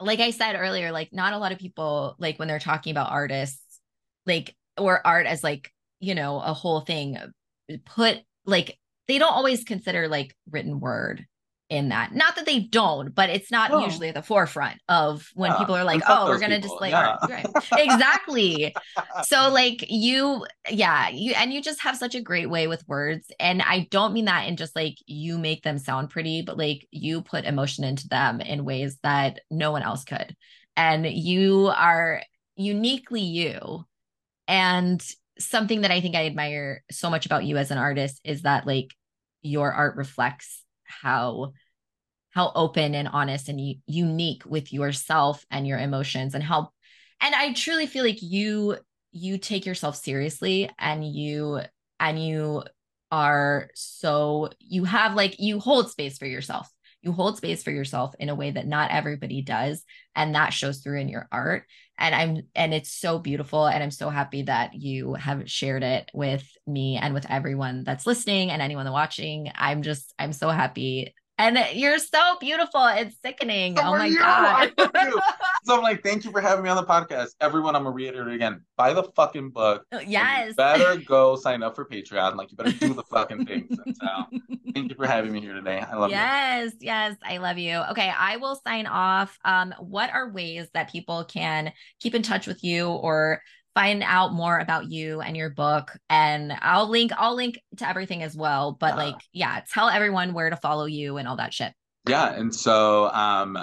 [0.00, 3.12] like I said earlier, like, not a lot of people, like, when they're talking about
[3.12, 3.69] artists,
[4.30, 7.18] like, or art as like, you know, a whole thing,
[7.84, 8.78] put like,
[9.08, 11.26] they don't always consider like written word
[11.70, 12.12] in that.
[12.12, 13.84] Not that they don't, but it's not oh.
[13.84, 15.58] usually at the forefront of when yeah.
[15.58, 17.16] people are like, "Oh, we're gonna display yeah.
[17.22, 17.46] art." Right.
[17.72, 18.74] exactly.
[19.22, 23.30] so, like you, yeah, you and you just have such a great way with words,
[23.38, 26.86] and I don't mean that in just like you make them sound pretty, but like
[26.90, 30.36] you put emotion into them in ways that no one else could,
[30.76, 32.22] and you are
[32.56, 33.86] uniquely you,
[34.50, 35.00] and
[35.38, 38.66] something that I think I admire so much about you as an artist is that
[38.66, 38.92] like
[39.42, 41.52] your art reflects how
[42.30, 46.68] how open and honest and u- unique with yourself and your emotions and how
[47.20, 48.76] and i truly feel like you
[49.12, 51.60] you take yourself seriously and you
[51.98, 52.62] and you
[53.10, 56.68] are so you have like you hold space for yourself
[57.02, 60.78] you hold space for yourself in a way that not everybody does and that shows
[60.78, 61.64] through in your art.
[61.98, 66.10] And i'm and it's so beautiful and i'm so happy that you have shared it
[66.14, 69.50] with me and with everyone that's listening and anyone watching.
[69.54, 72.86] I'm just i'm so happy and you're so beautiful.
[72.86, 73.76] It's sickening.
[73.76, 74.72] So oh my god.
[75.64, 77.30] so I'm like, thank you for having me on the podcast.
[77.40, 78.62] Everyone, I'm gonna reiterate again.
[78.76, 79.86] Buy the fucking book.
[79.92, 80.54] Oh, yes.
[80.54, 82.36] better go sign up for Patreon.
[82.36, 83.76] Like you better do the fucking things.
[83.86, 84.38] And so
[84.74, 85.80] thank you for having me here today.
[85.80, 86.78] I love yes, you.
[86.82, 87.82] Yes, yes, I love you.
[87.90, 89.38] Okay, I will sign off.
[89.44, 93.42] Um, what are ways that people can keep in touch with you or
[93.74, 98.22] find out more about you and your book and i'll link i'll link to everything
[98.22, 101.72] as well but like yeah tell everyone where to follow you and all that shit.
[102.08, 103.58] Yeah and so um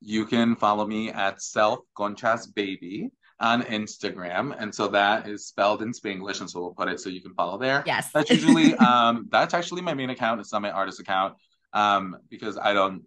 [0.00, 3.10] you can follow me at self conchas baby
[3.40, 7.10] on instagram and so that is spelled in spanglish and so we'll put it so
[7.10, 7.82] you can follow there.
[7.86, 8.10] Yes.
[8.12, 10.40] That's usually um that's actually my main account.
[10.40, 11.34] It's not my artist account
[11.72, 13.02] um because i don't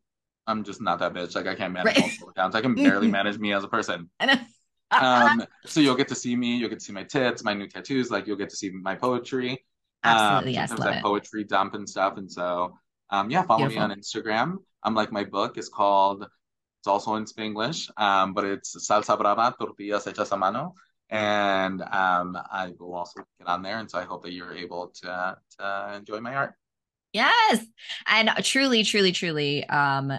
[0.46, 1.36] i'm just not that bitch.
[1.36, 2.02] Like i can't manage right.
[2.02, 2.56] multiple accounts.
[2.56, 4.10] I can barely manage me as a person
[4.92, 7.68] um, so you'll get to see me, you'll get to see my tits, my new
[7.68, 9.64] tattoos, like you'll get to see my poetry.
[10.04, 10.70] Absolutely, um, yes.
[10.70, 12.18] Sometimes I poetry dump and stuff.
[12.18, 12.78] And so
[13.10, 13.88] um, yeah, follow Beautiful.
[13.88, 14.58] me on Instagram.
[14.84, 16.26] I'm like my book is called
[16.80, 20.76] it's also in Spanglish, um, but it's Salsa Brava, Tortillas Hechas a Mano.
[21.10, 23.80] And um, I will also get on there.
[23.80, 26.54] And so I hope that you're able to, to enjoy my art.
[27.12, 27.66] Yes.
[28.08, 30.14] And truly, truly, truly, um,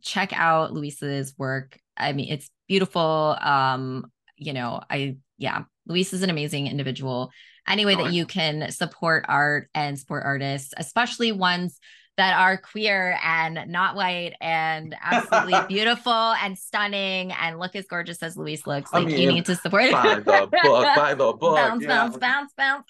[0.00, 1.78] check out Luis's work.
[1.96, 3.36] I mean, it's beautiful.
[3.40, 7.30] Um, you know, I, yeah, Luis is an amazing individual.
[7.68, 11.80] Any way oh, that you can support art and support artists, especially ones
[12.16, 18.22] that are queer and not white and absolutely beautiful and stunning and look as gorgeous
[18.22, 18.92] as Luis looks.
[18.92, 21.56] Like I mean, you need to support buy the book, buy the book.
[21.56, 21.88] Bounce, yeah.
[21.88, 22.86] bounce, bounce, bounce.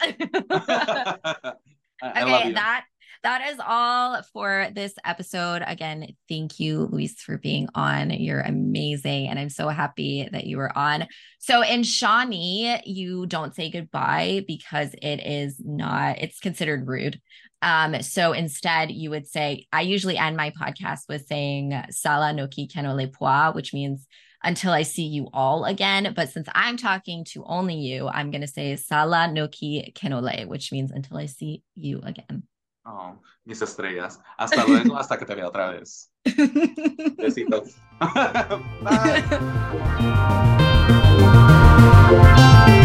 [2.05, 2.85] okay, that
[3.27, 5.65] that is all for this episode.
[5.67, 8.11] Again, thank you, Luis, for being on.
[8.11, 9.27] You're amazing.
[9.27, 11.09] And I'm so happy that you were on.
[11.41, 17.21] So in Shawnee, you don't say goodbye because it is not, it's considered rude.
[17.63, 22.47] Um, so instead, you would say, I usually end my podcast with saying Sala no
[22.47, 24.07] ki kenole poa, which means
[24.45, 26.13] until I see you all again.
[26.15, 30.47] But since I'm talking to only you, I'm going to say Sala no ki kenole,
[30.47, 32.45] which means until I see you again.
[32.89, 34.21] Oh, mis estrellas.
[34.37, 36.13] Hasta luego, hasta que te vea otra vez.
[37.19, 37.75] Besitos.
[42.41, 42.76] Bye.